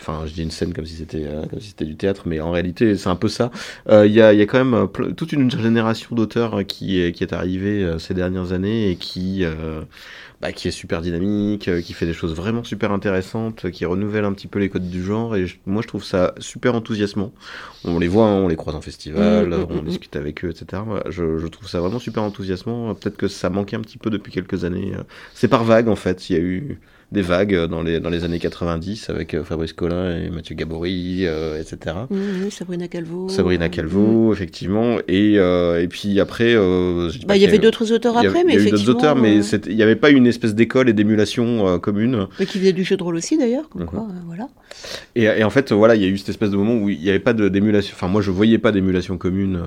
[0.01, 2.41] enfin, je dis une scène comme si c'était euh, comme si c'était du théâtre, mais
[2.41, 3.51] en réalité, c'est un peu ça.
[3.89, 7.95] Il y, a, y, a, quand même toute une génération d'auteurs qui, qui est arrivée
[7.99, 9.45] ces dernières années et qui
[10.41, 14.23] bah, qui est super dynamique, euh, qui fait des choses vraiment super intéressantes, qui renouvelle
[14.25, 15.35] un petit peu les codes du genre.
[15.35, 17.33] Et moi, je trouve ça super enthousiasmant.
[17.83, 20.45] On les voit, hein, on les croise en festival, mmh, mmh, on mmh, discute avec
[20.45, 20.81] eux, etc.
[21.09, 22.95] Je, je, trouve ça vraiment super enthousiasmant.
[22.95, 24.93] Peut-être que ça manquait un petit peu depuis quelques années.
[25.33, 26.29] C'est par vague, en fait.
[26.29, 26.79] Il y a eu
[27.11, 31.25] des vagues dans les, dans les années 90 avec euh, Fabrice Collin et Mathieu Gabory,
[31.25, 31.95] euh, etc.
[32.09, 33.29] Mmh, Sabrina Calvo.
[33.29, 34.33] Sabrina Calvo, mmh.
[34.33, 34.97] effectivement.
[35.07, 36.55] Et, euh, et puis après.
[37.25, 39.39] Bah, il y avait d'autres auteurs après, mais Il y a eu d'autres auteurs, mais
[39.43, 42.27] il n'y avait pas une espèce d'école et d'émulation commune.
[42.39, 43.87] Mais qui faisait du jeu de rôle aussi d'ailleurs, comme mmh.
[43.87, 44.47] quoi, voilà.
[45.15, 46.99] Et, et, en fait, voilà, il y a eu cette espèce de moment où il
[46.99, 47.93] n'y avait pas d'émulation.
[47.95, 49.61] Enfin, moi, je voyais pas d'émulation commune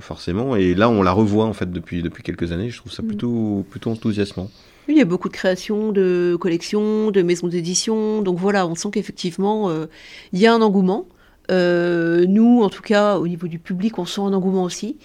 [0.00, 2.70] forcément, et là, on la revoit en fait depuis depuis quelques années.
[2.70, 4.50] Je trouve ça plutôt plutôt enthousiasmant
[4.94, 8.22] il y a beaucoup de créations, de collections, de maisons d'édition.
[8.22, 9.86] Donc voilà, on sent qu'effectivement, euh,
[10.32, 11.06] il y a un engouement.
[11.50, 14.96] Euh, nous, en tout cas, au niveau du public, on sent un engouement aussi.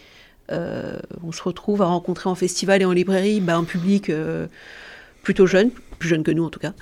[0.52, 4.12] Euh, on se retrouve à rencontrer en festival et en librairie bah, un public
[5.22, 6.74] plutôt jeune, plus jeune que nous en tout cas,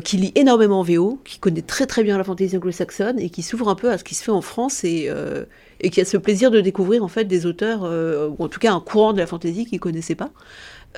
[0.00, 3.42] qui lit énormément en VO, qui connaît très très bien la fantaisie anglo-saxonne et qui
[3.42, 5.10] s'ouvre un peu à ce qui se fait en France et,
[5.80, 8.72] et qui a ce plaisir de découvrir en fait des auteurs, ou en tout cas
[8.72, 10.30] un courant de la fantaisie qu'ils ne connaissaient pas.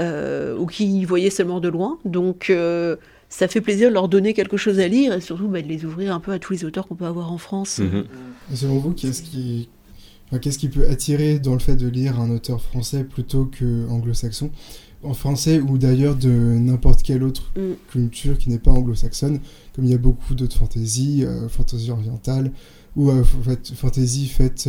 [0.01, 1.99] Euh, ou qui voyaient seulement de loin.
[2.07, 2.97] Donc euh,
[3.29, 5.85] ça fait plaisir de leur donner quelque chose à lire et surtout bah, de les
[5.85, 7.79] ouvrir un peu à tous les auteurs qu'on peut avoir en France.
[7.79, 8.05] Mhm.
[8.55, 9.69] Selon vous, qu'est-ce qui...
[10.41, 14.51] qu'est-ce qui peut attirer dans le fait de lire un auteur français plutôt que anglo-saxon?
[15.03, 17.73] En français ou d'ailleurs de n'importe quelle autre mm.
[17.91, 19.41] culture qui n'est pas anglo-saxonne,
[19.75, 22.51] comme il y a beaucoup d'autres fantaisies, euh, fantasy orientale,
[22.97, 23.23] ou euh,
[23.75, 24.69] fantasy faite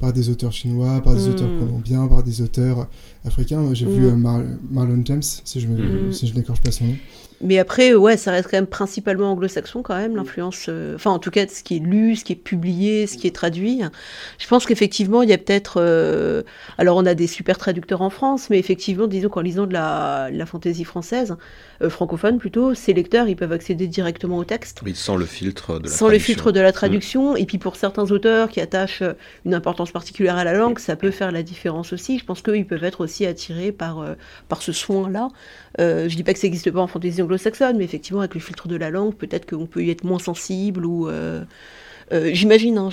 [0.00, 1.60] par des auteurs chinois, par des auteurs hmm.
[1.60, 2.88] colombiens, par des auteurs
[3.24, 3.72] africains.
[3.72, 4.26] J'ai vu hmm.
[4.26, 6.12] euh, Marlon James, si je, hmm.
[6.12, 6.96] si n'écorche pas son nom.
[7.40, 11.18] Mais après, ouais, ça reste quand même principalement anglo-saxon quand même, l'influence, euh, enfin en
[11.18, 13.82] tout cas, ce qui est lu, ce qui est publié, ce qui est traduit.
[14.38, 16.42] Je pense qu'effectivement, il y a peut-être, euh,
[16.78, 20.30] alors on a des super traducteurs en France, mais effectivement, disons qu'en lisant de la,
[20.32, 21.36] la fantaisie française,
[21.84, 24.80] euh, francophone plutôt, ces lecteurs, ils peuvent accéder directement au texte.
[24.84, 26.26] Oui, sans le filtre de la sans le traduction.
[26.34, 27.36] filtre de la traduction.
[27.36, 29.12] Et puis pour certains auteurs qui attachent euh,
[29.44, 32.18] une importance particulière à la langue, ça peut faire la différence aussi.
[32.18, 34.14] Je pense qu'eux, ils peuvent être aussi attirés par, euh,
[34.48, 35.28] par ce soin-là.
[35.80, 38.40] Euh, je dis pas que ça n'existe pas en fantaisie anglo-saxonne, mais effectivement, avec le
[38.40, 41.08] filtre de la langue, peut-être qu'on peut y être moins sensible ou.
[41.08, 41.44] euh,
[42.12, 42.90] euh, J'imagine, hein,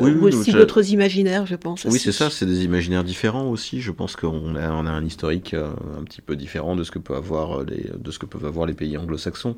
[0.00, 1.84] Oui, oui, aussi je- d'autres imaginaires, je pense.
[1.84, 3.80] Oui, c'est ça, c'est des imaginaires différents aussi.
[3.80, 6.90] Je pense qu'on a, on a un historique euh, un petit peu différent de ce
[6.90, 9.56] que peut avoir euh, les, de ce que peuvent avoir les pays anglo-saxons.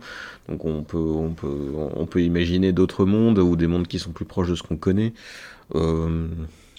[0.49, 4.13] Donc on peut, on peut, on peut imaginer d'autres mondes ou des mondes qui sont
[4.13, 5.13] plus proches de ce qu'on connaît.
[5.75, 6.29] Euh,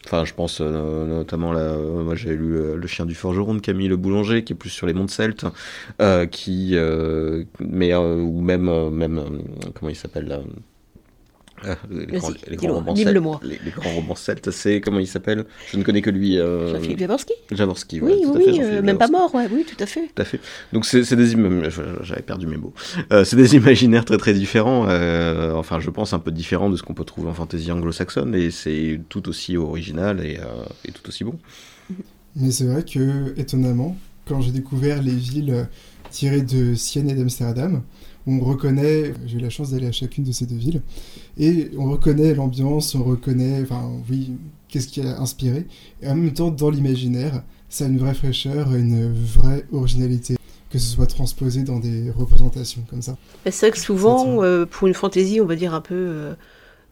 [0.05, 3.55] Enfin, je pense euh, notamment là, euh, moi j'ai lu euh, Le chien du forgeron
[3.55, 5.45] de Camille Le Boulanger, qui est plus sur les mondes celtes,
[6.29, 6.75] qui,
[7.59, 9.21] mais ou même, même,
[9.73, 10.41] comment il s'appelle là
[11.65, 13.39] euh, les, grands, les dis-le, grands romans celtes, moi.
[13.43, 15.45] les, les grands romans celtes, c'est comment il s'appelle?
[15.71, 16.37] Je ne connais que lui.
[16.39, 18.01] Euh, Jean-Philippe Javorski Javorski.
[18.01, 20.07] ouais, Oui, tout à oui, fait, euh, même pas mort, ouais, oui, tout à fait.
[20.13, 20.39] Tout à fait.
[20.73, 21.35] Donc c'est des
[22.01, 22.73] j'avais perdu mes mots.
[23.11, 24.87] Euh, c'est des imaginaires très très différents.
[24.89, 28.35] euh, enfin, je pense un peu différents de ce qu'on peut trouver en fantasy anglo-saxonne,
[28.35, 31.39] et c'est tout aussi original et, euh, et tout aussi bon.
[32.35, 33.95] Mais c'est vrai que, étonnamment,
[34.27, 35.67] quand j'ai découvert les villes
[36.09, 37.83] tirées de Sienne et d'Amsterdam,
[38.27, 40.81] on reconnaît, j'ai eu la chance d'aller à chacune de ces deux villes,
[41.37, 44.31] et on reconnaît l'ambiance, on reconnaît, enfin, oui,
[44.69, 45.67] qu'est-ce qui a inspiré,
[46.01, 50.37] et en même temps, dans l'imaginaire, ça a une vraie fraîcheur, une vraie originalité,
[50.69, 53.15] que ce soit transposé dans des représentations comme ça.
[53.45, 56.33] Mais C'est vrai que souvent, euh, pour une fantaisie, on va dire un peu euh,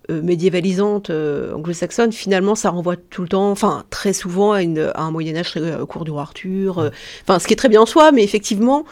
[0.10, 5.02] euh, médiévalisante, anglo-saxonne, finalement, ça renvoie tout le temps, enfin, très souvent à, une- à
[5.04, 6.92] un Moyen-Âge très- au cours du roi Arthur.
[7.24, 8.86] Enfin, ce qui est très bien en soi, mais effectivement,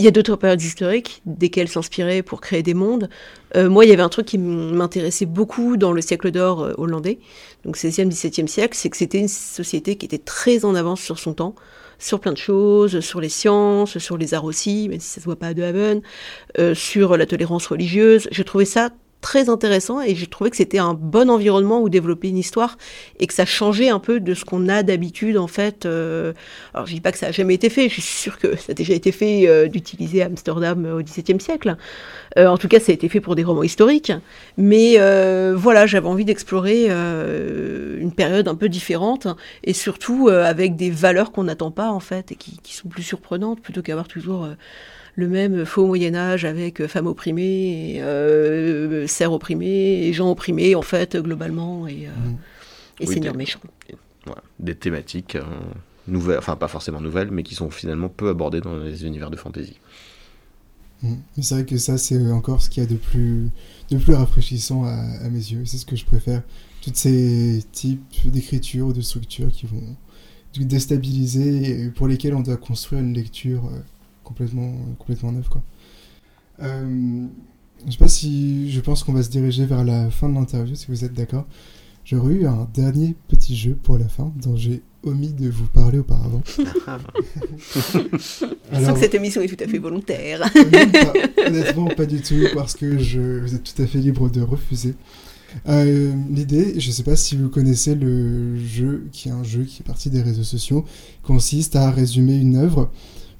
[0.00, 3.10] il y a d'autres périodes historiques desquelles s'inspirer pour créer des mondes.
[3.54, 6.72] Euh, moi, il y avait un truc qui m'intéressait beaucoup dans le siècle d'or euh,
[6.78, 7.18] hollandais,
[7.66, 11.18] donc 16e, 17e siècle, c'est que c'était une société qui était très en avance sur
[11.18, 11.54] son temps,
[11.98, 15.26] sur plein de choses, sur les sciences, sur les arts aussi, même si ça se
[15.26, 16.00] voit pas à De Haven,
[16.58, 18.26] euh, sur la tolérance religieuse.
[18.30, 18.88] J'ai trouvé ça
[19.20, 22.78] très intéressant et j'ai trouvé que c'était un bon environnement où développer une histoire
[23.18, 25.86] et que ça changeait un peu de ce qu'on a d'habitude en fait.
[25.86, 26.32] euh,
[26.74, 28.70] alors je dis pas que ça a jamais été fait, je suis sûre que ça
[28.70, 31.76] a déjà été fait euh, d'utiliser Amsterdam euh, au XVIIe siècle.
[32.36, 34.12] En tout cas, ça a été fait pour des romans historiques.
[34.56, 34.98] Mais
[35.54, 39.26] voilà, j'avais envie d'explorer une période un peu différente
[39.64, 43.60] et surtout avec des valeurs qu'on n'attend pas en fait et qui, sont plus surprenantes
[43.60, 44.48] plutôt qu'avoir toujours
[45.16, 50.30] le même faux Moyen Âge avec euh, femmes opprimées, et, euh, serfs opprimés et gens
[50.30, 52.36] opprimés en fait globalement et, euh, Mhm.
[53.00, 53.60] et Oui, seigneurs des- méchants.
[54.26, 54.42] Voilà.
[54.58, 55.42] Des thématiques euh,
[56.06, 59.36] nouvelles, enfin pas forcément nouvelles, mais qui sont finalement peu abordées dans les univers de
[59.36, 59.78] fantasy.
[61.02, 63.48] Mais c'est vrai que ça, c'est encore ce qu'il y a de plus,
[63.90, 65.62] de plus rafraîchissant à, à mes yeux.
[65.64, 66.42] C'est ce que je préfère.
[66.82, 69.82] Toutes ces types d'écriture ou de structures qui vont
[70.58, 73.78] déstabiliser et pour lesquelles on doit construire une lecture euh,
[74.30, 75.48] complètement, complètement neuve.
[75.48, 75.62] Quoi.
[76.62, 77.26] Euh,
[77.84, 80.76] je sais pas si je pense qu'on va se diriger vers la fin de l'interview,
[80.76, 81.46] si vous êtes d'accord.
[82.04, 85.98] J'aurais eu un dernier petit jeu pour la fin dont j'ai omis de vous parler
[85.98, 86.42] auparavant.
[86.56, 86.62] Je
[88.84, 90.40] sens que cette émission est tout à fait volontaire.
[90.52, 91.12] Pas.
[91.46, 94.94] Honnêtement, pas du tout, parce que je, vous êtes tout à fait libre de refuser.
[95.68, 99.64] Euh, L'idée, je ne sais pas si vous connaissez le jeu, qui est un jeu
[99.64, 100.84] qui est parti des réseaux sociaux,
[101.22, 102.90] consiste à résumer une œuvre,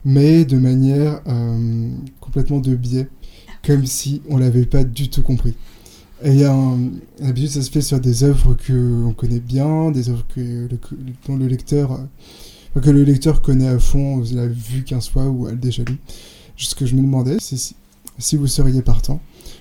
[0.05, 3.09] mais de manière euh, complètement de biais,
[3.65, 5.55] comme si on l'avait pas du tout compris.
[6.23, 6.91] Et il un-
[7.49, 11.47] ça se fait sur des œuvres que on connaît bien, des œuvres que le, le
[11.47, 15.53] lecteur, euh, que le lecteur connaît à fond, il a vu qu'un soit ou a
[15.53, 15.97] déjà lu.
[16.57, 17.57] Ce que je me demandais, c'est
[18.19, 19.21] si vous seriez partant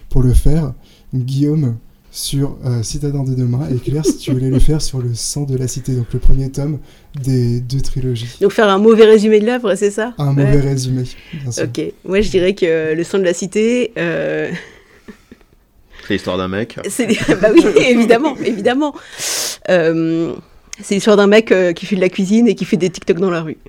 [0.10, 0.74] pour le faire,
[1.14, 1.78] Guillaume,
[2.12, 5.44] sur euh, Citadin de demain, et Claire, si tu voulais le faire sur le sang
[5.44, 6.80] de la cité, donc le premier tome
[7.24, 8.38] des deux trilogies.
[8.42, 10.14] Donc faire un mauvais résumé de l'œuvre, c'est ça?
[10.18, 10.46] Un Ouais.
[10.46, 11.64] mauvais résumé, bien sûr.
[11.66, 14.50] Ok, moi je dirais que le sang de la cité, euh,
[16.08, 16.80] C'est l'histoire d'un mec.
[16.90, 17.08] c'est
[17.42, 18.96] bah oui, évidemment, évidemment.
[19.70, 20.34] Euh,
[20.82, 23.20] c'est l'histoire d'un mec euh, qui fait de la cuisine et qui fait des TikTok
[23.20, 23.58] dans la rue.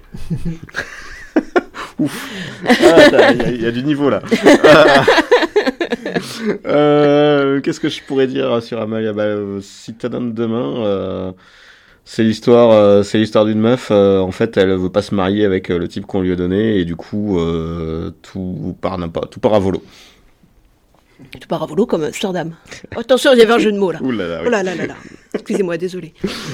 [2.67, 4.23] Ah, Il y, a- il y a du niveau là.
[6.67, 9.13] Euh, Qu'est-ce que je pourrais dire sur Amalia?
[9.13, 11.33] Bah, euh, Citadin de demain, euh,
[12.05, 13.89] c'est l'histoire, euh, c'est l'histoire d'une meuf.
[13.91, 16.37] euh, en fait, elle veut pas se marier avec euh, le type qu'on lui a
[16.37, 18.99] donné et du coup, euh, tout part
[19.31, 19.83] tout part à volo.
[21.39, 22.55] Tout part à volo comme Amsterdam.
[22.97, 24.01] Attention, il y avait un jeu de mots là.
[24.03, 24.45] Ouh là là, oui.
[24.47, 24.95] Oh là là là là.
[25.33, 26.13] Excusez-moi, désolé.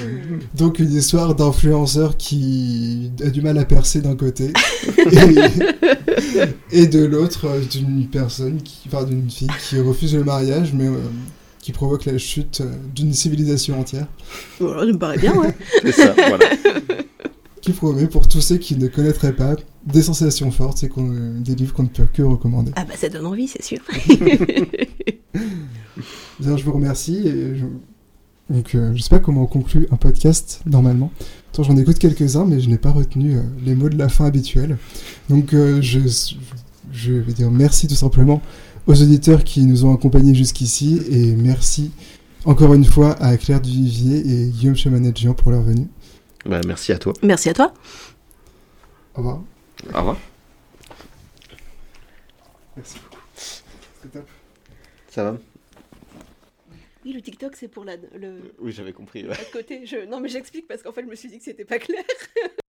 [0.55, 4.53] Donc une histoire d'influenceur qui a du mal à percer d'un côté
[6.71, 10.73] et, et de l'autre euh, d'une personne, qui, enfin d'une fille qui refuse le mariage
[10.73, 10.97] mais euh,
[11.59, 14.07] qui provoque la chute euh, d'une civilisation entière.
[14.59, 15.55] Voilà, ça me paraît bien, ouais.
[15.81, 16.45] C'est ça, voilà.
[17.61, 19.55] Qui promet pour tous ceux qui ne connaîtraient pas
[19.85, 22.71] des sensations fortes et qu'on- des livres qu'on ne peut que recommander.
[22.75, 23.79] Ah bah ça donne envie, c'est sûr.
[26.39, 27.27] Bien, je vous remercie.
[27.27, 27.65] Et je...
[28.49, 31.11] Donc, euh, je sais pas comment on conclut un podcast normalement.
[31.51, 34.25] Attends, j'en écoute quelques-uns, mais je n'ai pas retenu euh, les mots de la fin
[34.25, 34.77] habituels.
[35.29, 35.99] Donc, euh, je,
[36.91, 38.41] je vais dire merci tout simplement
[38.85, 41.91] aux auditeurs qui nous ont accompagnés jusqu'ici et merci
[42.45, 45.87] encore une fois à Claire Duvivier et Guillaume Chemanadjian pour leur venue.
[46.45, 47.11] Bah, merci à toi.
[47.21, 47.73] Merci à toi.
[49.15, 49.41] Au revoir.
[49.93, 50.17] Au revoir.
[52.77, 53.23] Merci beaucoup.
[53.35, 54.27] C'est top.
[55.09, 55.37] Ça va?
[57.07, 59.25] Oui, le TikTok, c'est pour la, le, Oui, j'avais compris.
[59.25, 59.33] ouais.
[59.53, 59.85] côté.
[59.85, 60.03] Je...
[60.05, 62.03] Non, mais j'explique parce qu'en fait, je me suis dit que c'était pas clair.